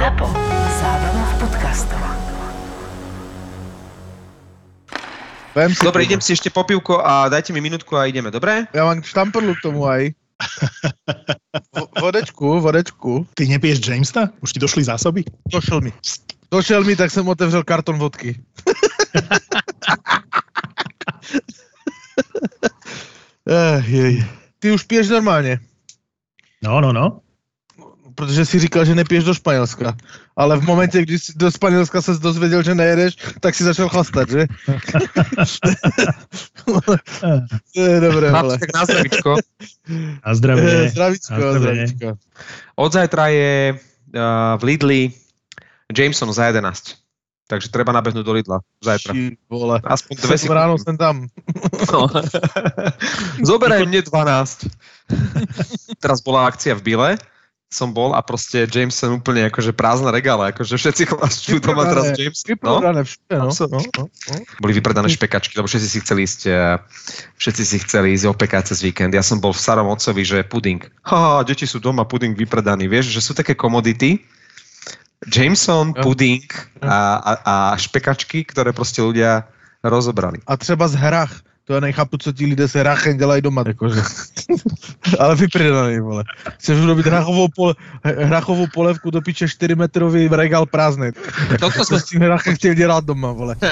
ZAPO. 0.00 0.24
Zábrná 0.80 1.24
v 1.28 1.34
podcastov. 1.44 2.00
Dobre, 5.84 6.08
idem 6.08 6.24
si 6.24 6.32
ešte 6.32 6.48
po 6.48 6.64
pivko 6.64 7.04
a 7.04 7.28
dajte 7.28 7.52
mi 7.52 7.60
minútku 7.60 8.00
a 8.00 8.08
ideme, 8.08 8.32
dobre? 8.32 8.64
Ja 8.72 8.88
mám 8.88 9.04
štamperlu 9.04 9.52
k 9.60 9.64
tomu 9.68 9.84
aj. 9.84 10.16
Vo- 11.76 11.90
Vodečku, 12.00 12.64
vodečku. 12.64 13.28
Ty 13.36 13.44
nepiješ 13.44 13.84
Jamesa? 13.84 14.32
Už 14.40 14.56
ti 14.56 14.58
došli 14.62 14.88
zásoby? 14.88 15.20
Došel 15.52 15.84
mi. 15.84 15.92
Došel 16.48 16.80
mi, 16.80 16.96
tak 16.96 17.12
jsem 17.12 17.28
otevřel 17.28 17.60
karton 17.60 18.00
vodky. 18.00 18.40
eh, 23.48 23.84
jej. 23.86 24.24
Ty 24.58 24.72
už 24.72 24.82
piješ 24.82 25.08
normálně, 25.08 25.60
No, 26.62 26.80
no, 26.80 26.92
no. 26.92 27.20
Protože 28.20 28.44
si 28.46 28.58
říkal, 28.58 28.84
že 28.84 28.94
nepiješ 28.94 29.24
do 29.24 29.34
Španělska. 29.34 29.96
Ale 30.36 30.60
v 30.60 30.62
momentě, 30.62 31.02
kdy 31.02 31.18
jsi 31.18 31.32
do 31.36 31.50
Španělska 31.50 32.02
se 32.02 32.12
dozvěděl, 32.20 32.62
že 32.62 32.74
nejedeš, 32.74 33.16
tak 33.40 33.54
si 33.54 33.64
začal 33.64 33.88
chlastat, 33.88 34.28
že? 34.30 34.46
to 37.74 37.80
je 37.80 38.00
dobré, 38.00 38.30
vole. 38.30 38.58
tak 38.58 38.68
na 38.74 38.84
zdravičko. 38.84 39.36
A 40.22 40.34
zdravie. 40.34 40.84
Eh, 40.84 40.88
Zdravíčko, 40.90 41.32
A 41.34 41.36
zdravie. 41.36 41.60
zdravíčko. 41.60 42.08
Od 42.76 42.92
zajtra 42.92 43.26
je 43.32 43.72
uh, 43.72 43.80
v 44.60 44.62
Lidli 44.64 45.00
Jameson 45.96 46.32
za 46.32 46.46
11. 46.52 47.00
Takže 47.50 47.66
treba 47.74 47.90
nabehnúť 47.90 48.22
do 48.22 48.30
Lidla 48.30 48.62
zajtra. 48.78 49.10
Ší, 49.10 49.34
vole. 49.50 49.80
Aspoň 49.82 50.14
dve 50.22 50.38
Jsem 50.38 50.54
ráno 50.54 50.78
jsem 50.78 50.96
tam. 50.96 51.26
No. 51.92 52.06
Zoberaj 53.48 53.90
mne 53.90 54.06
12. 54.06 54.70
Teraz 55.98 56.22
bola 56.22 56.46
akcia 56.46 56.78
v 56.78 56.82
Bile, 56.94 57.10
som 57.70 57.94
bol 57.94 58.18
a 58.18 58.20
proste 58.20 58.66
Jameson 58.66 59.22
úplne 59.22 59.46
akože 59.46 59.70
prázdna 59.70 60.10
regála, 60.10 60.50
akože 60.50 60.74
všetci 60.74 61.02
chlastujú 61.14 61.62
doma 61.62 61.86
teraz. 61.86 62.10
Jameson. 62.18 62.58
No, 62.66 62.82
všude, 62.82 63.34
no. 63.38 63.46
No, 63.46 63.66
no, 63.70 63.78
no. 63.94 64.04
boli 64.58 64.72
vypredané 64.74 65.06
špekačky, 65.06 65.54
lebo 65.54 65.70
všetci 65.70 65.88
si 65.88 65.98
chceli 66.02 66.26
ísť, 66.26 66.40
eh, 66.50 66.82
všetci 67.38 67.62
si 67.62 67.76
chceli 67.86 68.18
ísť 68.18 68.26
opekať 68.26 68.74
cez 68.74 68.82
víkend. 68.82 69.14
Ja 69.14 69.22
som 69.22 69.38
bol 69.38 69.54
v 69.54 69.62
starom 69.62 69.86
otcovi, 69.86 70.26
že 70.26 70.42
puding. 70.42 70.82
Ha, 71.06 71.46
deti 71.46 71.62
sú 71.62 71.78
doma, 71.78 72.02
puding 72.02 72.34
vypredaný. 72.34 72.90
Vieš, 72.90 73.14
že 73.14 73.22
sú 73.22 73.38
také 73.38 73.54
komodity, 73.54 74.18
Jameson, 75.30 75.92
puding 75.94 76.48
a, 76.80 77.20
a, 77.20 77.32
a 77.44 77.54
špekačky, 77.76 78.42
ktoré 78.48 78.72
proste 78.72 79.04
ľudia 79.04 79.46
rozobrali. 79.84 80.42
A 80.48 80.56
třeba 80.56 80.88
z 80.88 80.96
hrách. 80.96 81.32
To 81.70 81.74
já 81.74 81.80
nechápu, 81.80 82.18
co 82.18 82.32
ti 82.32 82.46
lidé 82.46 82.68
se 82.68 82.80
hrachem 82.80 83.16
dělají 83.16 83.42
doma, 83.42 83.64
jakože. 83.66 84.02
Ale 85.18 85.36
vypredaný, 85.36 86.00
vole. 86.00 86.24
Chceš 86.58 86.78
urobit 86.78 87.06
hrachovou, 87.06 87.48
pole, 87.56 87.74
hrachovou 88.02 88.66
polevku 88.74 89.10
do 89.10 89.20
piče 89.22 89.48
4 89.48 89.74
metrový 89.74 90.28
regál 90.28 90.66
prázdný. 90.66 91.14
Toto 91.62 91.70
Co 91.70 91.84
sme 91.84 92.00
s 92.00 92.04
tím 92.04 92.20
hrachem 92.26 92.54
chtěl 92.58 92.74
dělat 92.74 93.04
doma, 93.04 93.32
vole. 93.32 93.54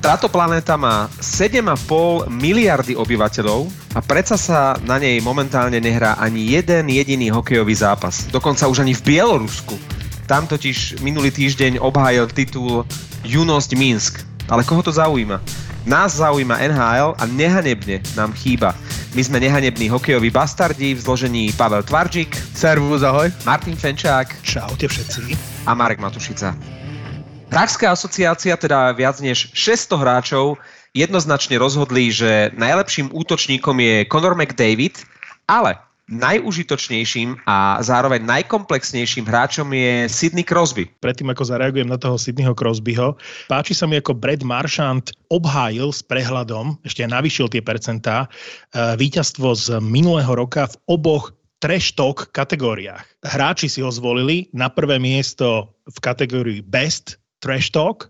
Táto 0.00 0.28
planéta 0.32 0.80
má 0.80 1.12
7,5 1.20 2.32
miliardy 2.32 2.96
obyvateľov 2.96 3.68
a 3.92 4.00
predsa 4.00 4.40
sa 4.40 4.80
na 4.88 4.96
nej 4.96 5.20
momentálne 5.20 5.84
nehrá 5.84 6.16
ani 6.16 6.48
jeden 6.56 6.88
jediný 6.88 7.28
hokejový 7.28 7.76
zápas. 7.76 8.24
Dokonca 8.32 8.64
už 8.64 8.88
ani 8.88 8.96
v 8.96 9.04
Bielorusku. 9.04 9.76
Tam 10.24 10.48
totiž 10.48 11.04
minulý 11.04 11.28
týždeň 11.28 11.76
obhájil 11.76 12.24
titul 12.32 12.88
Junosť 13.28 13.76
Minsk. 13.76 14.27
Ale 14.48 14.64
koho 14.64 14.82
to 14.82 14.92
zaujíma? 14.92 15.40
Nás 15.84 16.16
zaujíma 16.16 16.56
NHL 16.56 17.16
a 17.16 17.24
nehanebne 17.28 18.00
nám 18.16 18.32
chýba. 18.32 18.72
My 19.16 19.24
sme 19.24 19.40
nehanební 19.40 19.88
hokejoví 19.88 20.28
bastardi 20.28 20.92
v 20.92 21.00
zložení 21.00 21.52
Pavel 21.52 21.80
Tvarčík, 21.84 22.36
Servus, 22.56 23.00
ahoj. 23.00 23.32
Martin 23.44 23.76
Fenčák 23.76 24.44
Čaute 24.44 24.88
všetci. 24.88 25.36
a 25.64 25.72
Marek 25.72 26.00
Matušica. 26.00 26.56
Pražská 27.48 27.92
asociácia, 27.96 28.56
teda 28.60 28.92
viac 28.92 29.16
než 29.24 29.48
600 29.56 29.96
hráčov, 29.96 30.60
jednoznačne 30.92 31.56
rozhodli, 31.56 32.12
že 32.12 32.52
najlepším 32.52 33.08
útočníkom 33.08 33.80
je 33.80 34.04
Conor 34.04 34.36
McDavid, 34.36 35.00
ale 35.48 35.80
najužitočnejším 36.08 37.44
a 37.44 37.78
zároveň 37.84 38.24
najkomplexnejším 38.24 39.28
hráčom 39.28 39.68
je 39.76 40.08
Sidney 40.08 40.42
Crosby. 40.42 40.88
Predtým, 41.04 41.28
ako 41.28 41.44
zareagujem 41.44 41.88
na 41.88 42.00
toho 42.00 42.16
Sydneyho 42.16 42.56
Crosbyho, 42.56 43.20
páči 43.46 43.76
sa 43.76 43.84
mi, 43.84 44.00
ako 44.00 44.16
Brad 44.16 44.40
Marchand 44.40 45.12
obhájil 45.28 45.92
s 45.92 46.00
prehľadom, 46.00 46.80
ešte 46.82 47.04
aj 47.04 47.12
navýšil 47.12 47.52
tie 47.52 47.60
percentá, 47.60 48.24
eh, 48.24 48.96
víťazstvo 48.96 49.52
z 49.52 49.66
minulého 49.84 50.32
roka 50.32 50.64
v 50.64 50.76
oboch 50.88 51.36
trash 51.60 51.92
talk 51.92 52.32
kategóriách. 52.32 53.04
Hráči 53.26 53.68
si 53.68 53.84
ho 53.84 53.92
zvolili 53.92 54.48
na 54.56 54.72
prvé 54.72 54.96
miesto 54.96 55.76
v 55.84 55.98
kategórii 56.00 56.64
Best 56.64 57.18
Trash 57.42 57.74
Talk 57.74 58.08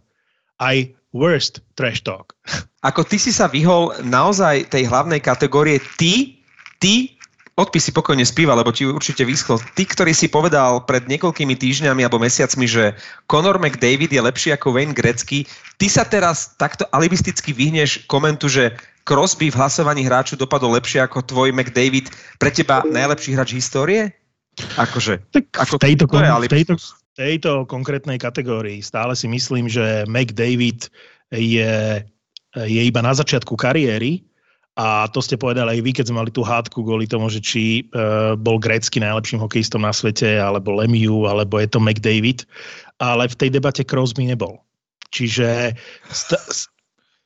aj 0.60 0.92
Worst 1.16 1.64
Trash 1.74 2.04
Talk. 2.04 2.36
Ako 2.84 3.02
ty 3.02 3.16
si 3.16 3.32
sa 3.32 3.48
vyhol 3.48 3.96
naozaj 4.04 4.68
tej 4.68 4.86
hlavnej 4.86 5.18
kategórie, 5.24 5.80
ty, 5.96 6.44
ty 6.78 7.17
odpis 7.58 7.90
si 7.90 7.92
pokojne 7.92 8.22
spíva, 8.22 8.54
lebo 8.54 8.70
ti 8.70 8.86
určite 8.86 9.26
vyschlo. 9.26 9.58
Ty, 9.74 9.82
ktorý 9.82 10.14
si 10.14 10.30
povedal 10.30 10.86
pred 10.86 11.10
niekoľkými 11.10 11.58
týždňami 11.58 12.06
alebo 12.06 12.22
mesiacmi, 12.22 12.70
že 12.70 12.94
Conor 13.26 13.58
McDavid 13.58 14.14
je 14.14 14.22
lepší 14.22 14.54
ako 14.54 14.78
Wayne 14.78 14.94
Gretzky, 14.94 15.42
ty 15.74 15.86
sa 15.90 16.06
teraz 16.06 16.54
takto 16.54 16.86
alibisticky 16.94 17.50
vyhneš 17.50 18.06
komentu, 18.06 18.46
že 18.46 18.78
Crosby 19.02 19.50
v 19.50 19.58
hlasovaní 19.58 20.06
hráču 20.06 20.38
dopadol 20.38 20.78
lepšie 20.78 21.02
ako 21.02 21.26
tvoj 21.26 21.50
McDavid, 21.50 22.12
pre 22.38 22.54
teba 22.54 22.86
najlepší 22.86 23.34
hráč 23.34 23.58
histórie? 23.58 24.14
Akože, 24.76 25.18
Tak 25.34 25.44
Ako- 25.58 25.78
v 25.80 25.96
tejto, 25.96 26.04
to 26.06 26.18
je 26.20 26.30
v 26.30 26.50
tejto, 26.50 26.74
v 26.76 27.12
tejto 27.16 27.50
konkrétnej 27.66 28.20
kategórii 28.20 28.84
stále 28.84 29.16
si 29.16 29.26
myslím, 29.26 29.66
že 29.66 30.04
McDavid 30.06 30.92
je, 31.32 32.04
je 32.54 32.82
iba 32.84 33.00
na 33.00 33.16
začiatku 33.16 33.56
kariéry 33.56 34.27
a 34.78 35.10
to 35.10 35.18
ste 35.18 35.34
povedali 35.34 35.74
aj 35.74 35.80
vy, 35.82 35.90
keď 35.90 36.04
sme 36.06 36.22
mali 36.22 36.30
tú 36.30 36.46
hádku 36.46 36.86
kvôli 36.86 37.10
tomu, 37.10 37.26
že 37.26 37.42
či 37.42 37.90
uh, 37.90 38.38
bol 38.38 38.62
grécky 38.62 39.02
najlepším 39.02 39.42
hokejistom 39.42 39.82
na 39.82 39.90
svete, 39.90 40.38
alebo 40.38 40.70
Lemieux, 40.78 41.26
alebo 41.26 41.58
je 41.58 41.66
to 41.66 41.82
McDavid, 41.82 42.46
ale 43.02 43.26
v 43.26 43.34
tej 43.34 43.50
debate 43.58 43.82
Crosby 43.82 44.30
nebol. 44.30 44.62
Čiže 45.10 45.74
st- 46.14 46.70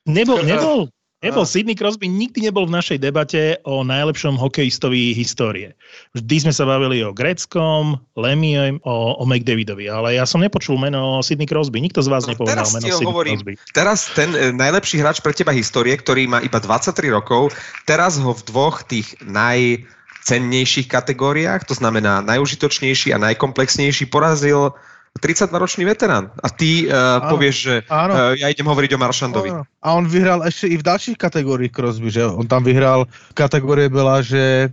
nebol, 0.09 0.41
nebol, 0.41 0.89
nebol 1.23 1.47
Sidney 1.47 1.73
Crosby, 1.73 2.11
nikdy 2.11 2.43
nebol 2.51 2.67
v 2.67 2.75
našej 2.75 2.99
debate 2.99 3.57
o 3.63 3.81
najlepšom 3.81 4.35
hokejistovi 4.35 5.15
histórie. 5.15 5.71
Vždy 6.11 6.47
sme 6.47 6.53
sa 6.53 6.67
bavili 6.67 6.99
o 7.01 7.15
Greckom, 7.15 7.97
Lemie, 8.19 8.77
o, 8.83 8.95
o 9.17 9.23
McDavidovi, 9.23 9.87
ale 9.87 10.19
ja 10.19 10.27
som 10.27 10.43
nepočul 10.43 10.75
meno 10.75 11.23
Sidney 11.23 11.47
Crosby. 11.47 11.79
Nikto 11.79 12.03
z 12.03 12.11
vás 12.11 12.27
No, 12.27 12.35
nepovedal 12.35 12.67
meno 12.75 12.85
Sidney 12.91 13.07
hovorím. 13.07 13.39
Crosby. 13.39 13.53
teraz 13.71 14.11
ten 14.11 14.35
e, 14.35 14.51
najlepší 14.51 14.99
hráč 14.99 15.23
pre 15.23 15.31
teba 15.31 15.55
histórie, 15.55 15.95
ktorý 15.95 16.27
má 16.27 16.43
iba 16.43 16.59
23 16.59 16.91
rokov, 17.09 17.55
teraz 17.87 18.19
ho 18.19 18.35
v 18.35 18.41
dvoch 18.43 18.83
tých 18.83 19.15
najcennejších 19.23 20.91
kategóriách, 20.91 21.63
to 21.63 21.73
znamená 21.73 22.19
najužitočnejší 22.27 23.15
a 23.15 23.17
najkomplexnejší, 23.17 24.11
porazil 24.11 24.75
32-ročný 25.19 25.85
veterán. 25.85 26.33
A 26.43 26.49
ty 26.49 26.89
uh, 26.89 27.21
Áno. 27.21 27.37
povieš, 27.37 27.55
že 27.55 27.75
Áno. 27.89 28.13
uh, 28.13 28.33
ja 28.33 28.49
idem 28.49 28.65
hovoriť 28.65 28.97
o 28.97 29.01
Maršandovi. 29.01 29.49
Áno. 29.53 29.63
A 29.81 29.87
on 29.93 30.07
vyhrál 30.07 30.45
ještě 30.45 30.67
i 30.67 30.77
v 30.77 30.83
dalších 30.83 31.17
kategoriích 31.17 31.71
Crosby, 31.71 32.11
že? 32.11 32.25
On 32.25 32.47
tam 32.47 32.63
vyhrál, 32.63 33.07
kategorie 33.33 33.89
byla, 33.89 34.21
že 34.21 34.69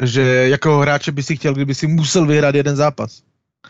že 0.00 0.22
jakého 0.50 0.78
hráče 0.78 1.12
by 1.12 1.22
si 1.22 1.36
chtěl, 1.36 1.54
kdyby 1.54 1.74
si 1.74 1.86
musel 1.86 2.26
vyhrát 2.26 2.54
jeden 2.54 2.76
zápas. 2.76 3.22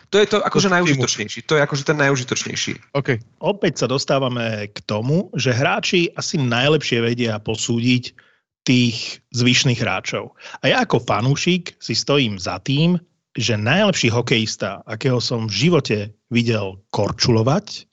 To 0.09 0.17
je 0.17 0.25
to 0.25 0.45
akože 0.45 0.69
najužitočnejší. 0.69 1.41
To 1.45 1.55
je 1.55 1.61
akože 1.61 1.83
ten 1.83 1.97
najužitočnejší. 1.97 2.73
OK. 2.93 3.09
Opäť 3.39 3.77
sa 3.77 3.87
dostávame 3.87 4.67
k 4.73 4.77
tomu, 4.85 5.29
že 5.37 5.55
hráči 5.55 6.11
asi 6.17 6.37
najlepšie 6.37 7.01
vedia 7.01 7.39
posúdiť 7.39 8.13
tých 8.65 9.21
zvyšných 9.37 9.77
hráčov. 9.77 10.33
A 10.61 10.73
ja 10.73 10.81
ako 10.81 10.99
fanúšik 10.99 11.77
si 11.77 11.93
stojím 11.93 12.41
za 12.41 12.59
tým, 12.59 12.97
že 13.35 13.59
najlepší 13.59 14.09
hokejista, 14.09 14.79
akého 14.87 15.19
som 15.19 15.51
v 15.51 15.67
živote 15.67 15.97
videl 16.31 16.79
korčulovať, 16.95 17.87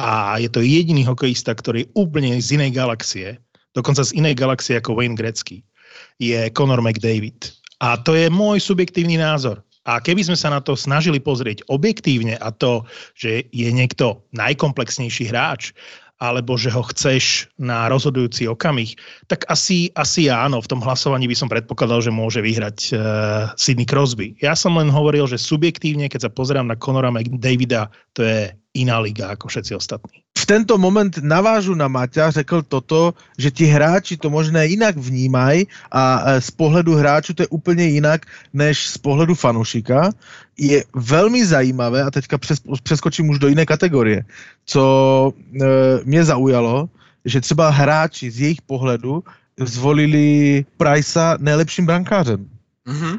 a 0.00 0.38
je 0.40 0.48
to 0.48 0.64
jediný 0.64 1.04
hokejista, 1.04 1.52
ktorý 1.52 1.84
je 1.84 1.90
úplne 1.98 2.38
z 2.40 2.56
inej 2.56 2.72
galaxie, 2.72 3.36
dokonca 3.76 4.00
z 4.06 4.16
inej 4.16 4.38
galaxie 4.38 4.78
ako 4.80 4.96
Wayne 4.96 5.18
Gretzky, 5.18 5.60
je 6.16 6.48
Conor 6.56 6.80
McDavid. 6.80 7.52
A 7.84 8.00
to 8.00 8.16
je 8.16 8.32
môj 8.32 8.60
subjektívny 8.60 9.20
názor. 9.20 9.60
A 9.88 9.96
keby 9.96 10.20
sme 10.24 10.36
sa 10.36 10.52
na 10.52 10.60
to 10.60 10.76
snažili 10.76 11.18
pozrieť 11.18 11.64
objektívne 11.72 12.36
a 12.36 12.52
to, 12.52 12.84
že 13.16 13.48
je 13.50 13.68
niekto 13.72 14.20
najkomplexnejší 14.36 15.32
hráč, 15.32 15.72
alebo 16.20 16.60
že 16.60 16.68
ho 16.68 16.84
chceš 16.84 17.48
na 17.56 17.88
rozhodujúci 17.88 18.44
okamih, 18.44 18.92
tak 19.26 19.48
asi, 19.48 19.88
asi 19.96 20.28
áno, 20.28 20.60
v 20.60 20.68
tom 20.68 20.84
hlasovaní 20.84 21.24
by 21.24 21.36
som 21.36 21.48
predpokladal, 21.48 22.04
že 22.04 22.12
môže 22.12 22.44
vyhrať 22.44 22.78
uh, 22.92 23.00
Sidney 23.56 23.88
Crosby. 23.88 24.36
Ja 24.44 24.52
som 24.52 24.76
len 24.76 24.92
hovoril, 24.92 25.24
že 25.24 25.40
subjektívne, 25.40 26.12
keď 26.12 26.28
sa 26.28 26.30
pozerám 26.30 26.68
na 26.68 26.76
Conora 26.76 27.08
McDavida, 27.08 27.88
to 28.12 28.20
je 28.20 28.52
iná 28.74 28.98
liga 29.02 29.34
ako 29.34 29.48
všetci 29.48 29.74
ostatní. 29.74 30.22
V 30.38 30.46
tento 30.46 30.78
moment 30.78 31.10
navážu 31.22 31.74
na 31.74 31.88
Maťa, 31.88 32.30
řekl 32.30 32.62
toto, 32.62 33.14
že 33.38 33.50
ti 33.50 33.66
hráči 33.66 34.16
to 34.16 34.30
možná 34.30 34.62
jinak 34.62 34.96
vnímají 34.96 35.66
a 35.92 36.02
e, 36.24 36.40
z 36.40 36.50
pohledu 36.50 36.94
hráčů 36.94 37.34
to 37.34 37.42
je 37.42 37.48
úplně 37.50 37.84
jinak 37.84 38.26
než 38.54 38.88
z 38.88 38.98
pohledu 38.98 39.34
fanušika. 39.34 40.10
Je 40.58 40.84
velmi 40.94 41.46
zajímavé, 41.46 42.02
a 42.02 42.10
teďka 42.10 42.38
přes, 42.38 42.58
přeskočím 42.82 43.28
už 43.28 43.38
do 43.38 43.48
jiné 43.48 43.66
kategorie, 43.66 44.24
co 44.66 44.82
e, 45.34 45.66
mě 46.04 46.24
zaujalo, 46.24 46.88
že 47.24 47.40
třeba 47.40 47.70
hráči 47.70 48.30
z 48.30 48.40
jejich 48.40 48.62
pohledu 48.62 49.24
zvolili 49.58 50.64
Pricea 50.76 51.36
nejlepším 51.40 51.86
brankářem, 51.86 52.48
Mhm. 52.88 53.18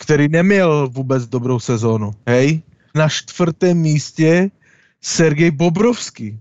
který 0.00 0.28
neměl 0.28 0.88
vůbec 0.88 1.26
dobrou 1.26 1.60
sezónu. 1.60 2.10
Hej? 2.26 2.62
Na 2.94 3.08
čtvrtém 3.08 3.76
místě 3.78 4.50
Sergej 5.02 5.50
Bobrovský, 5.50 6.40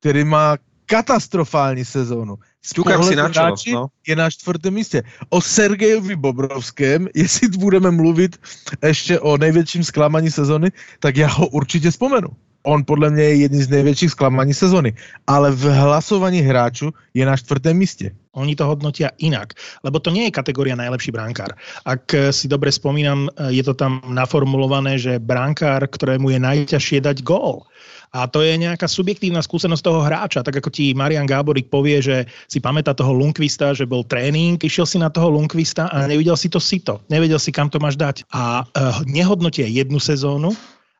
který 0.00 0.24
má 0.24 0.56
katastrofální 0.86 1.84
sezónu. 1.84 2.38
Z 2.62 2.70
Ťukám 2.72 3.02
si 3.02 3.16
na 3.16 3.26
hráči 3.26 3.72
no. 3.72 3.86
je 4.06 4.16
na 4.16 4.30
čtvrtém 4.30 4.74
místě. 4.74 5.02
O 5.28 5.40
Sergejovi 5.40 6.16
Bobrovském, 6.16 7.08
jestli 7.14 7.48
budeme 7.48 7.90
mluvit 7.90 8.36
ještě 8.82 9.20
o 9.20 9.36
největším 9.36 9.84
zklamaní 9.84 10.30
sezony, 10.30 10.72
tak 11.00 11.16
já 11.16 11.28
ho 11.28 11.46
určitě 11.46 11.90
vzpomenu. 11.90 12.28
On 12.66 12.84
podle 12.84 13.10
mě 13.10 13.22
je 13.22 13.34
jedný 13.36 13.62
z 13.62 13.68
největších 13.68 14.10
zklamaní 14.10 14.54
sezony. 14.54 14.94
Ale 15.26 15.50
v 15.50 15.62
hlasovaní 15.70 16.40
hráčů 16.40 16.90
je 17.14 17.26
na 17.26 17.36
čtvrtém 17.36 17.76
místě. 17.76 18.10
Oni 18.36 18.56
to 18.56 18.66
hodnotia 18.66 19.08
inak, 19.18 19.54
lebo 19.80 19.96
to 19.96 20.10
nie 20.10 20.28
je 20.28 20.36
kategória 20.36 20.76
najlepší 20.76 21.08
brankár. 21.08 21.56
Ak 21.88 22.04
eh, 22.12 22.34
si 22.36 22.50
dobre 22.50 22.68
spomínam, 22.68 23.32
eh, 23.32 23.54
je 23.56 23.62
to 23.64 23.72
tam 23.72 24.04
naformulované, 24.04 25.00
že 25.00 25.16
brankár, 25.16 25.88
ktorému 25.88 26.28
je 26.34 26.42
najťažšie 26.42 27.00
dať 27.00 27.24
gól. 27.24 27.64
A 28.12 28.30
to 28.30 28.42
je 28.42 28.54
nejaká 28.58 28.86
subjektívna 28.86 29.42
skúsenosť 29.42 29.82
toho 29.82 30.00
hráča. 30.04 30.44
Tak 30.46 30.62
ako 30.62 30.70
ti 30.70 30.94
Marian 30.94 31.26
Gáborík 31.26 31.70
povie, 31.70 31.98
že 32.02 32.26
si 32.46 32.62
pamätá 32.62 32.94
toho 32.94 33.12
Lundqvista, 33.12 33.74
že 33.74 33.88
bol 33.88 34.06
tréning, 34.06 34.60
išiel 34.60 34.86
si 34.86 34.98
na 34.98 35.10
toho 35.10 35.30
Lundqvista 35.30 35.90
a 35.90 36.06
nevidel 36.06 36.38
si 36.38 36.46
to 36.46 36.62
sito. 36.62 37.02
Nevedel 37.10 37.38
si, 37.38 37.50
kam 37.50 37.70
to 37.72 37.82
máš 37.82 37.98
dať. 37.98 38.28
A 38.32 38.62
uh, 38.62 39.02
nehodnotia 39.06 39.66
jednu 39.66 39.98
sezónu, 39.98 40.54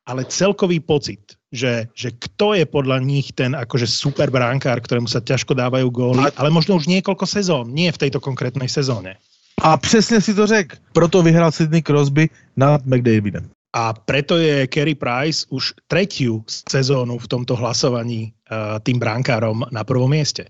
ale 0.07 0.23
celkový 0.31 0.79
pocit, 0.79 1.35
že, 1.51 1.91
že 1.99 2.15
kto 2.15 2.55
je 2.55 2.65
podľa 2.67 3.03
nich 3.03 3.35
ten 3.35 3.59
akože 3.59 3.91
super 3.91 4.31
brankár, 4.31 4.79
ktorému 4.79 5.11
sa 5.11 5.19
ťažko 5.19 5.59
dávajú 5.59 5.91
góly, 5.91 6.23
ale 6.39 6.49
možno 6.55 6.79
už 6.79 6.87
niekoľko 6.87 7.27
sezón, 7.27 7.75
nie 7.75 7.91
v 7.91 8.01
tejto 8.07 8.23
konkrétnej 8.23 8.71
sezóne. 8.71 9.19
A 9.63 9.77
přesně 9.77 10.21
si 10.21 10.35
to 10.35 10.47
řekl. 10.47 10.77
Proto 10.93 11.23
vyhrál 11.23 11.53
Sidney 11.53 11.83
Crosby 11.83 12.29
nad 12.57 12.87
McDavidem. 12.87 13.56
A 13.77 13.93
preto 13.93 14.41
je 14.41 14.65
Kerry 14.73 14.97
Price 14.97 15.45
už 15.53 15.77
tretiu 15.93 16.41
sezónu 16.49 17.21
v 17.21 17.29
tomto 17.29 17.53
hlasovaní 17.53 18.33
uh, 18.49 18.81
tým 18.81 18.97
brankárom 18.97 19.69
na 19.69 19.85
prvom 19.85 20.09
mieste. 20.09 20.49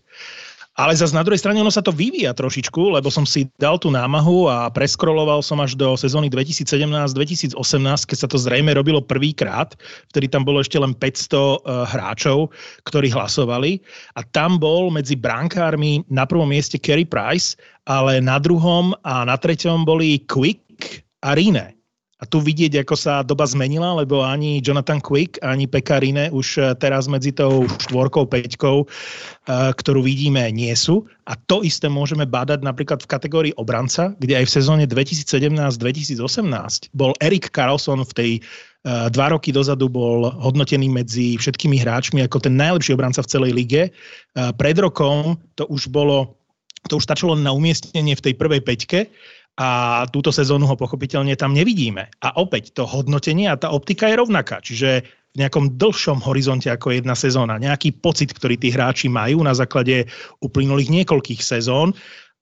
Ale 0.76 0.92
zase 0.92 1.16
na 1.16 1.24
druhej 1.24 1.40
strane 1.40 1.56
ono 1.56 1.72
sa 1.72 1.80
to 1.80 1.88
vyvíja 1.88 2.36
trošičku, 2.36 2.92
lebo 2.92 3.08
som 3.08 3.24
si 3.24 3.48
dal 3.56 3.80
tú 3.80 3.88
námahu 3.88 4.44
a 4.46 4.68
preskroloval 4.68 5.40
som 5.40 5.56
až 5.64 5.72
do 5.72 5.96
sezóny 5.96 6.28
2017-2018, 6.28 7.56
keď 8.04 8.18
sa 8.20 8.28
to 8.28 8.36
zrejme 8.36 8.76
robilo 8.76 9.00
prvýkrát, 9.00 9.72
vtedy 10.12 10.28
tam 10.28 10.44
bolo 10.44 10.60
ešte 10.60 10.76
len 10.76 10.92
500 10.92 11.32
uh, 11.32 11.88
hráčov, 11.88 12.52
ktorí 12.84 13.08
hlasovali 13.08 13.80
a 14.14 14.22
tam 14.36 14.60
bol 14.60 14.92
medzi 14.92 15.16
brankármi 15.16 16.04
na 16.12 16.28
prvom 16.28 16.52
mieste 16.52 16.76
Kerry 16.76 17.08
Price, 17.08 17.56
ale 17.88 18.20
na 18.20 18.36
druhom 18.36 18.92
a 19.00 19.24
na 19.24 19.40
treťom 19.40 19.88
boli 19.88 20.20
Quick 20.28 21.08
a 21.24 21.32
Rine. 21.32 21.75
A 22.16 22.24
tu 22.24 22.40
vidieť, 22.40 22.80
ako 22.80 22.96
sa 22.96 23.20
doba 23.20 23.44
zmenila, 23.44 23.92
lebo 23.92 24.24
ani 24.24 24.64
Jonathan 24.64 25.04
Quick, 25.04 25.36
ani 25.44 25.68
Pekarine 25.68 26.32
už 26.32 26.46
eh, 26.56 26.72
teraz 26.80 27.12
medzi 27.12 27.28
tou 27.28 27.68
štvorkou, 27.68 28.24
peťkou, 28.24 28.88
eh, 28.88 29.70
ktorú 29.76 30.00
vidíme, 30.00 30.48
nie 30.48 30.72
sú. 30.72 31.04
A 31.28 31.36
to 31.36 31.60
isté 31.60 31.92
môžeme 31.92 32.24
badať 32.24 32.64
napríklad 32.64 33.04
v 33.04 33.10
kategórii 33.12 33.52
obranca, 33.60 34.16
kde 34.16 34.40
aj 34.40 34.48
v 34.48 34.54
sezóne 34.56 34.84
2017-2018 34.88 36.88
bol 36.96 37.12
Erik 37.20 37.52
Carlson 37.52 38.00
v 38.00 38.12
tej 38.16 38.32
eh, 38.40 39.12
dva 39.12 39.36
roky 39.36 39.52
dozadu 39.52 39.92
bol 39.92 40.32
hodnotený 40.40 40.88
medzi 40.88 41.36
všetkými 41.36 41.84
hráčmi 41.84 42.24
ako 42.24 42.48
ten 42.48 42.56
najlepší 42.56 42.96
obranca 42.96 43.20
v 43.20 43.28
celej 43.28 43.52
lige. 43.52 43.92
Pred 44.32 44.76
rokom 44.80 45.36
to 45.52 45.68
už 45.68 45.92
bolo 45.92 46.40
to 46.86 47.02
už 47.02 47.04
stačilo 47.04 47.34
na 47.34 47.50
umiestnenie 47.50 48.14
v 48.14 48.24
tej 48.30 48.34
prvej 48.38 48.62
peťke 48.62 49.10
a 49.56 50.04
túto 50.12 50.28
sezónu 50.28 50.68
ho 50.68 50.76
pochopiteľne 50.76 51.32
tam 51.36 51.56
nevidíme. 51.56 52.12
A 52.20 52.36
opäť 52.36 52.76
to 52.76 52.84
hodnotenie 52.84 53.48
a 53.48 53.56
tá 53.56 53.72
optika 53.72 54.08
je 54.12 54.20
rovnaká, 54.20 54.60
čiže 54.60 55.04
v 55.36 55.44
nejakom 55.44 55.76
dlhšom 55.76 56.24
horizonte 56.24 56.68
ako 56.68 56.96
jedna 56.96 57.12
sezóna. 57.12 57.60
Nejaký 57.60 58.00
pocit, 58.00 58.32
ktorý 58.32 58.56
tí 58.56 58.72
hráči 58.72 59.08
majú 59.08 59.44
na 59.44 59.52
základe 59.52 60.08
uplynulých 60.40 60.92
niekoľkých 60.92 61.40
sezón 61.44 61.92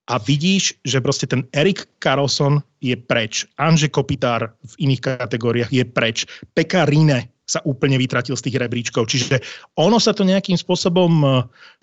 a 0.07 0.15
vidíš, 0.15 0.79
že 0.85 1.03
proste 1.03 1.27
ten 1.27 1.43
Erik 1.51 1.87
Carlson 1.99 2.63
je 2.79 2.95
preč. 2.95 3.43
Anže 3.59 3.91
Kopitár 3.91 4.55
v 4.63 4.73
iných 4.87 5.19
kategóriách 5.19 5.71
je 5.75 5.83
preč. 5.83 6.23
Pekka 6.55 6.87
Rine 6.87 7.34
sa 7.45 7.61
úplne 7.61 8.01
vytratil 8.01 8.33
z 8.33 8.49
tých 8.49 8.57
rebríčkov. 8.57 9.05
Čiže 9.05 9.37
ono 9.77 10.01
sa 10.01 10.17
to 10.17 10.25
nejakým 10.25 10.57
spôsobom 10.57 11.11
e, 11.21 11.27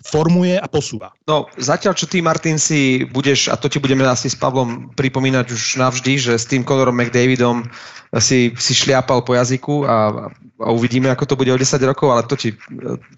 formuje 0.03 0.59
a 0.59 0.67
posúva. 0.67 1.15
No, 1.23 1.47
zatiaľ, 1.55 1.95
čo 1.95 2.03
ty, 2.03 2.19
Martin, 2.19 2.59
si 2.59 3.07
budeš, 3.07 3.47
a 3.47 3.55
to 3.55 3.71
ti 3.71 3.79
budeme 3.79 4.03
asi 4.03 4.27
s 4.27 4.35
Pavlom 4.35 4.91
pripomínať 4.99 5.55
už 5.55 5.79
navždy, 5.79 6.19
že 6.19 6.33
s 6.35 6.45
tým 6.51 6.67
Conorom 6.67 6.99
McDavidom 6.99 7.63
si, 8.19 8.51
si 8.59 8.73
šliapal 8.75 9.23
po 9.23 9.39
jazyku 9.39 9.87
a, 9.87 10.29
a 10.59 10.67
uvidíme, 10.69 11.07
ako 11.07 11.33
to 11.33 11.39
bude 11.39 11.49
o 11.49 11.57
10 11.57 11.79
rokov, 11.87 12.11
ale 12.11 12.27
to, 12.27 12.35
ti, 12.35 12.51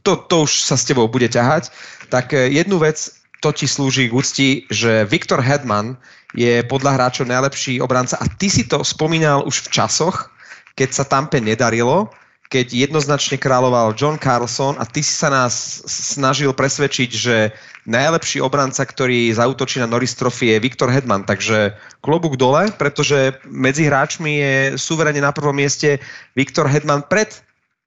to, 0.06 0.13
to 0.30 0.45
už 0.45 0.69
sa 0.69 0.77
s 0.77 0.86
tebou 0.86 1.09
bude 1.09 1.27
ťahať. 1.27 1.74
Tak 2.13 2.38
e, 2.38 2.53
jednu 2.53 2.77
vec, 2.77 3.09
to 3.41 3.50
ti 3.50 3.65
slúži 3.65 4.07
k 4.07 4.15
úcti, 4.15 4.50
že 4.69 5.09
Viktor 5.09 5.41
Hedman 5.41 5.98
je 6.38 6.62
podľa 6.62 6.94
hráčov 6.94 7.25
najlepší 7.25 7.81
obranca 7.81 8.21
a 8.21 8.30
ty 8.30 8.53
si 8.53 8.69
to 8.69 8.86
spomínal 8.86 9.41
už 9.50 9.65
v 9.65 9.81
časoch, 9.81 10.30
keď 10.77 10.89
sa 10.94 11.03
Tampe 11.07 11.39
nedarilo, 11.39 12.12
keď 12.56 12.88
jednoznačne 12.88 13.36
kráľoval 13.36 13.92
John 14.00 14.16
Carlson 14.16 14.80
a 14.80 14.88
ty 14.88 15.04
si 15.04 15.12
sa 15.12 15.28
nás 15.28 15.84
snažil 15.84 16.56
presvedčiť, 16.56 17.10
že 17.12 17.52
najlepší 17.84 18.40
obranca, 18.40 18.88
ktorý 18.88 19.28
zautočí 19.36 19.84
na 19.84 19.92
Norris 19.92 20.16
Trophy 20.16 20.56
je 20.56 20.63
Viktor 20.63 20.88
Hedman, 20.88 21.28
takže 21.28 21.75
klobúk 22.00 22.40
dole, 22.40 22.72
pretože 22.80 23.36
medzi 23.44 23.92
hráčmi 23.92 24.40
je 24.40 24.54
suverene 24.80 25.19
na 25.19 25.36
prvom 25.36 25.52
mieste 25.52 26.00
Viktor 26.31 26.72
Hedman 26.72 27.04
pred 27.04 27.28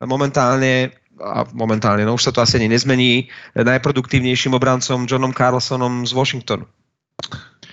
momentálne 0.05 0.93
a 1.17 1.49
momentálne, 1.51 2.05
no 2.05 2.15
už 2.15 2.29
sa 2.29 2.33
to 2.37 2.45
asi 2.45 2.61
ani 2.61 2.71
nezmení, 2.71 3.27
najproduktívnejším 3.57 4.55
obrancom 4.55 5.09
Johnom 5.09 5.35
Carlsonom 5.35 6.07
z 6.07 6.13
Washingtonu. 6.13 6.69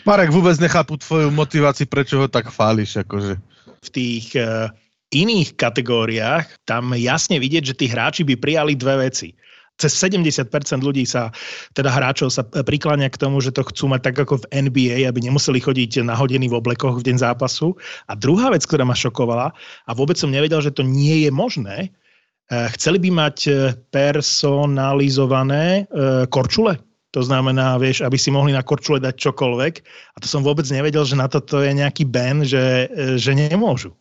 Marek, 0.08 0.32
vůbec 0.32 0.58
nechápu 0.58 0.98
tvoju 0.98 1.30
motivaci, 1.30 1.86
prečo 1.86 2.18
ho 2.24 2.28
tak 2.32 2.50
chváliš, 2.50 3.06
akože. 3.06 3.38
V 3.86 3.90
tých 3.94 4.34
uh, 4.34 4.74
iných 5.14 5.60
kategóriách 5.60 6.66
tam 6.66 6.96
jasne 6.98 7.38
vidieť, 7.38 7.74
že 7.74 7.78
tí 7.78 7.86
hráči 7.86 8.26
by 8.26 8.40
prijali 8.40 8.74
dve 8.74 9.10
veci. 9.10 9.36
Cez 9.76 9.92
70% 10.00 10.48
ľudí 10.80 11.04
sa, 11.04 11.36
teda 11.76 11.92
hráčov 11.92 12.32
sa 12.32 12.48
prikláňa 12.48 13.12
k 13.12 13.20
tomu, 13.20 13.44
že 13.44 13.52
to 13.52 13.68
chcú 13.68 13.92
mať 13.92 14.08
tak 14.08 14.16
ako 14.24 14.40
v 14.40 14.72
NBA, 14.72 15.04
aby 15.04 15.20
nemuseli 15.20 15.60
chodiť 15.60 16.00
nahodení 16.00 16.48
v 16.48 16.56
oblekoch 16.56 17.04
v 17.04 17.12
deň 17.12 17.20
zápasu. 17.20 17.76
A 18.08 18.16
druhá 18.16 18.56
vec, 18.56 18.64
ktorá 18.64 18.88
ma 18.88 18.96
šokovala, 18.96 19.52
a 19.84 19.92
vôbec 19.92 20.16
som 20.16 20.32
nevedel, 20.32 20.64
že 20.64 20.72
to 20.72 20.80
nie 20.80 21.28
je 21.28 21.32
možné, 21.32 21.92
eh, 21.92 22.72
chceli 22.80 23.04
by 23.04 23.10
mať 23.28 23.38
eh, 23.52 23.76
personalizované 23.92 25.84
eh, 25.84 26.24
korčule. 26.32 26.80
To 27.12 27.20
znamená, 27.24 27.76
vieš, 27.76 28.04
aby 28.04 28.16
si 28.16 28.32
mohli 28.32 28.56
na 28.56 28.64
korčule 28.64 29.04
dať 29.04 29.16
čokoľvek. 29.16 29.74
A 30.16 30.18
to 30.24 30.28
som 30.28 30.44
vôbec 30.44 30.68
nevedel, 30.72 31.04
že 31.04 31.20
na 31.20 31.28
toto 31.32 31.64
je 31.64 31.72
nejaký 31.72 32.04
ban, 32.08 32.44
že, 32.44 32.92
že 33.16 33.32
nemôžu. 33.32 33.96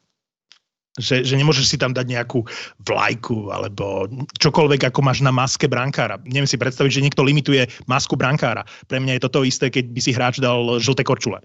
Že, 0.95 1.27
že 1.27 1.35
nemôžeš 1.35 1.75
si 1.75 1.77
tam 1.77 1.91
dať 1.91 2.07
nejakú 2.07 2.47
vlajku 2.87 3.51
alebo 3.51 4.07
čokoľvek, 4.39 4.95
ako 4.95 5.01
máš 5.03 5.27
na 5.27 5.35
maske 5.35 5.67
brankára. 5.67 6.23
Neviem 6.23 6.47
si 6.47 6.55
predstaviť, 6.55 6.91
že 6.95 7.03
niekto 7.03 7.27
limituje 7.27 7.67
masku 7.91 8.15
brankára. 8.15 8.63
Pre 8.87 9.03
mňa 9.03 9.19
je 9.19 9.23
to 9.27 9.31
to 9.35 9.41
isté, 9.43 9.75
keď 9.75 9.91
by 9.91 10.01
si 10.01 10.15
hráč 10.15 10.39
dal 10.39 10.79
žlté 10.79 11.03
korčule. 11.03 11.43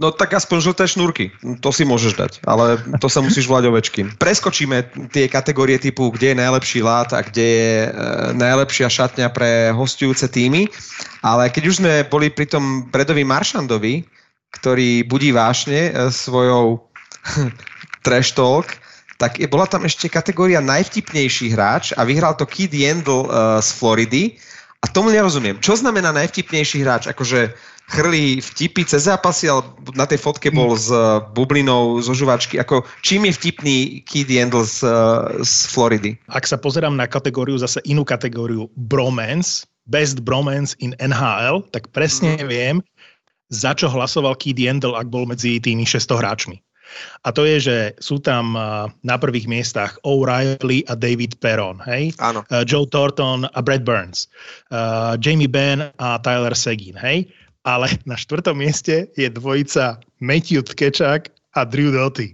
No 0.00 0.08
tak 0.08 0.32
aspoň 0.32 0.64
žlté 0.64 0.88
šnúrky, 0.88 1.28
to 1.60 1.68
si 1.76 1.84
môžeš 1.84 2.16
dať, 2.16 2.32
ale 2.48 2.80
to 3.04 3.12
sa 3.12 3.20
musíš 3.20 3.44
volať 3.44 3.64
ovečky. 3.68 4.00
Preskočíme 4.16 4.88
tie 5.12 5.28
kategórie 5.28 5.76
typu, 5.76 6.08
kde 6.08 6.32
je 6.32 6.40
najlepší 6.40 6.80
lát 6.80 7.12
a 7.12 7.20
kde 7.20 7.44
je 7.44 7.72
e, 7.84 7.90
najlepšia 8.32 8.88
šatňa 8.88 9.28
pre 9.28 9.76
hostujúce 9.76 10.24
týmy, 10.32 10.72
ale 11.20 11.52
keď 11.52 11.62
už 11.68 11.84
sme 11.84 12.08
boli 12.08 12.32
pri 12.32 12.48
tom 12.48 12.88
Bredovi 12.88 13.28
Maršandovi, 13.28 14.08
ktorý 14.56 15.04
budí 15.04 15.36
vášne 15.36 15.92
e, 15.92 16.08
svojou 16.08 16.80
trash 18.00 18.32
talk, 18.36 18.76
tak 19.20 19.36
je, 19.36 19.46
bola 19.48 19.68
tam 19.68 19.84
ešte 19.84 20.08
kategória 20.08 20.64
najvtipnejší 20.64 21.52
hráč 21.52 21.92
a 21.92 22.04
vyhral 22.08 22.36
to 22.36 22.48
Kid 22.48 22.72
Yandel 22.72 23.28
uh, 23.28 23.60
z 23.60 23.68
Floridy 23.76 24.40
A 24.80 24.88
tomu 24.88 25.12
nerozumiem. 25.12 25.60
Čo 25.60 25.76
znamená 25.76 26.08
najvtipnejší 26.16 26.80
hráč? 26.80 27.04
Akože 27.04 27.52
chrlí 27.92 28.40
vtipy 28.40 28.88
cez 28.88 29.04
zápasy, 29.04 29.52
ale 29.52 29.68
na 29.92 30.08
tej 30.08 30.16
fotke 30.16 30.48
bol 30.48 30.72
s 30.72 30.88
uh, 30.88 31.20
bublinou 31.36 32.00
zo 32.00 32.16
žuvačky. 32.16 32.56
Ako, 32.56 32.88
čím 33.04 33.28
je 33.28 33.36
vtipný 33.36 33.76
Keith 34.08 34.32
Yandel 34.32 34.64
z, 34.64 34.88
uh, 34.88 35.36
z 35.44 35.68
Floridy? 35.68 36.16
Ak 36.32 36.48
sa 36.48 36.56
pozerám 36.56 36.96
na 36.96 37.04
kategóriu, 37.04 37.60
zase 37.60 37.84
inú 37.84 38.08
kategóriu 38.08 38.72
bromance, 38.72 39.68
best 39.84 40.24
bromance 40.24 40.72
in 40.80 40.96
NHL, 40.96 41.60
tak 41.76 41.92
presne 41.92 42.40
viem, 42.48 42.80
za 43.52 43.76
čo 43.76 43.92
hlasoval 43.92 44.32
Keith 44.40 44.56
Yandel, 44.56 44.96
ak 44.96 45.12
bol 45.12 45.28
medzi 45.28 45.60
tými 45.60 45.84
600 45.84 46.24
hráčmi. 46.24 46.56
A 47.24 47.28
to 47.30 47.44
je, 47.44 47.56
že 47.60 47.76
sú 48.00 48.18
tam 48.18 48.56
na 49.04 49.16
prvých 49.20 49.44
miestach 49.44 50.00
O'Reilly 50.02 50.82
a 50.88 50.96
David 50.96 51.36
Perron, 51.38 51.78
hej? 51.84 52.16
Áno. 52.18 52.42
Joe 52.64 52.88
Thornton 52.88 53.44
a 53.52 53.60
Brad 53.60 53.84
Burns, 53.84 54.26
uh, 54.72 55.14
Jamie 55.20 55.50
Benn 55.50 55.92
a 56.00 56.16
Tyler 56.20 56.56
Seguin, 56.56 56.96
hej? 56.96 57.28
Ale 57.68 57.92
na 58.10 58.16
štvrtom 58.16 58.56
mieste 58.56 59.12
je 59.14 59.28
dvojica 59.28 60.00
Matthew 60.24 60.64
Tkečak 60.64 61.28
a 61.56 61.60
Drew 61.68 61.92
Doughty. 61.92 62.32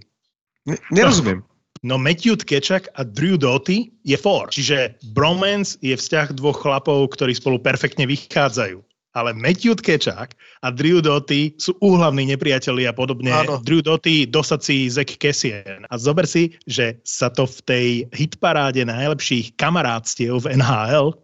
Ne- 0.65 0.79
nerozumiem. 0.91 1.43
No 1.85 2.01
Matthew 2.01 2.41
Tkečak 2.41 2.89
a 2.97 3.05
Drew 3.05 3.37
Doughty 3.37 3.93
je 4.01 4.17
four. 4.17 4.49
Čiže 4.49 4.97
bromance 5.13 5.77
je 5.85 5.93
vzťah 5.93 6.33
dvoch 6.33 6.57
chlapov, 6.57 7.13
ktorí 7.13 7.37
spolu 7.37 7.61
perfektne 7.61 8.09
vychádzajú 8.09 8.81
ale 9.17 9.33
Matthew 9.33 9.81
Tkečák 9.81 10.37
a 10.61 10.67
Drew 10.69 11.01
Doughty 11.01 11.57
sú 11.57 11.73
úhlavní 11.81 12.29
nepriatelia 12.29 12.93
a 12.93 12.95
podobne. 12.95 13.33
Áno. 13.33 13.57
Drew 13.65 13.81
Doughty, 13.81 14.29
dosací 14.29 14.85
Zach 14.93 15.09
Cassian. 15.17 15.89
A 15.89 15.97
zober 15.97 16.29
si, 16.29 16.53
že 16.69 17.01
sa 17.01 17.33
to 17.33 17.49
v 17.49 17.57
tej 17.65 17.87
hitparáde 18.13 18.85
najlepších 18.85 19.57
kamarátstiev 19.57 20.45
v 20.45 20.61
NHL 20.61 21.17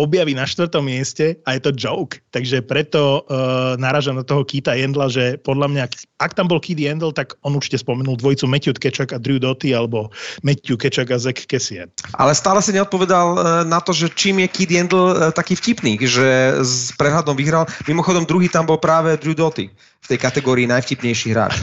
objaví 0.00 0.32
na 0.32 0.48
štvrtom 0.48 0.80
mieste 0.80 1.36
a 1.44 1.54
je 1.54 1.60
to 1.60 1.76
joke. 1.76 2.18
Takže 2.32 2.64
preto 2.64 3.22
uh, 3.28 3.76
naražam 3.76 4.16
na 4.16 4.24
toho 4.24 4.42
Kita 4.42 4.72
Jendla, 4.72 5.12
že 5.12 5.36
podľa 5.44 5.68
mňa, 5.68 5.84
ak 6.18 6.32
tam 6.32 6.48
bol 6.48 6.58
Keith 6.58 6.80
Jendl, 6.80 7.12
tak 7.12 7.36
on 7.44 7.54
určite 7.54 7.84
spomenul 7.84 8.16
dvojicu 8.16 8.48
Matthew 8.48 8.80
Kečak 8.80 9.12
a 9.12 9.18
Drew 9.20 9.36
Doughty 9.36 9.76
alebo 9.76 10.08
Matthew 10.40 10.80
Kečak 10.80 11.12
a 11.12 11.20
Zach 11.20 11.44
Cassian. 11.44 11.92
Ale 12.16 12.32
stále 12.32 12.64
si 12.64 12.72
neodpovedal 12.72 13.26
e, 13.34 13.38
na 13.68 13.78
to, 13.84 13.92
že 13.92 14.08
čím 14.16 14.40
je 14.44 14.48
Keith 14.48 14.72
Yandel 14.72 15.04
e, 15.12 15.14
taký 15.36 15.58
vtipný, 15.58 16.00
že 16.00 16.60
s 16.64 16.96
prehľadom 16.96 17.36
vyhral. 17.36 17.68
Mimochodom, 17.84 18.24
druhý 18.24 18.48
tam 18.48 18.64
bol 18.64 18.80
práve 18.80 19.18
Drew 19.20 19.36
Doughty 19.36 19.68
v 20.00 20.06
tej 20.06 20.18
kategórii 20.18 20.64
najvtipnejší 20.70 21.36
hráč. 21.36 21.60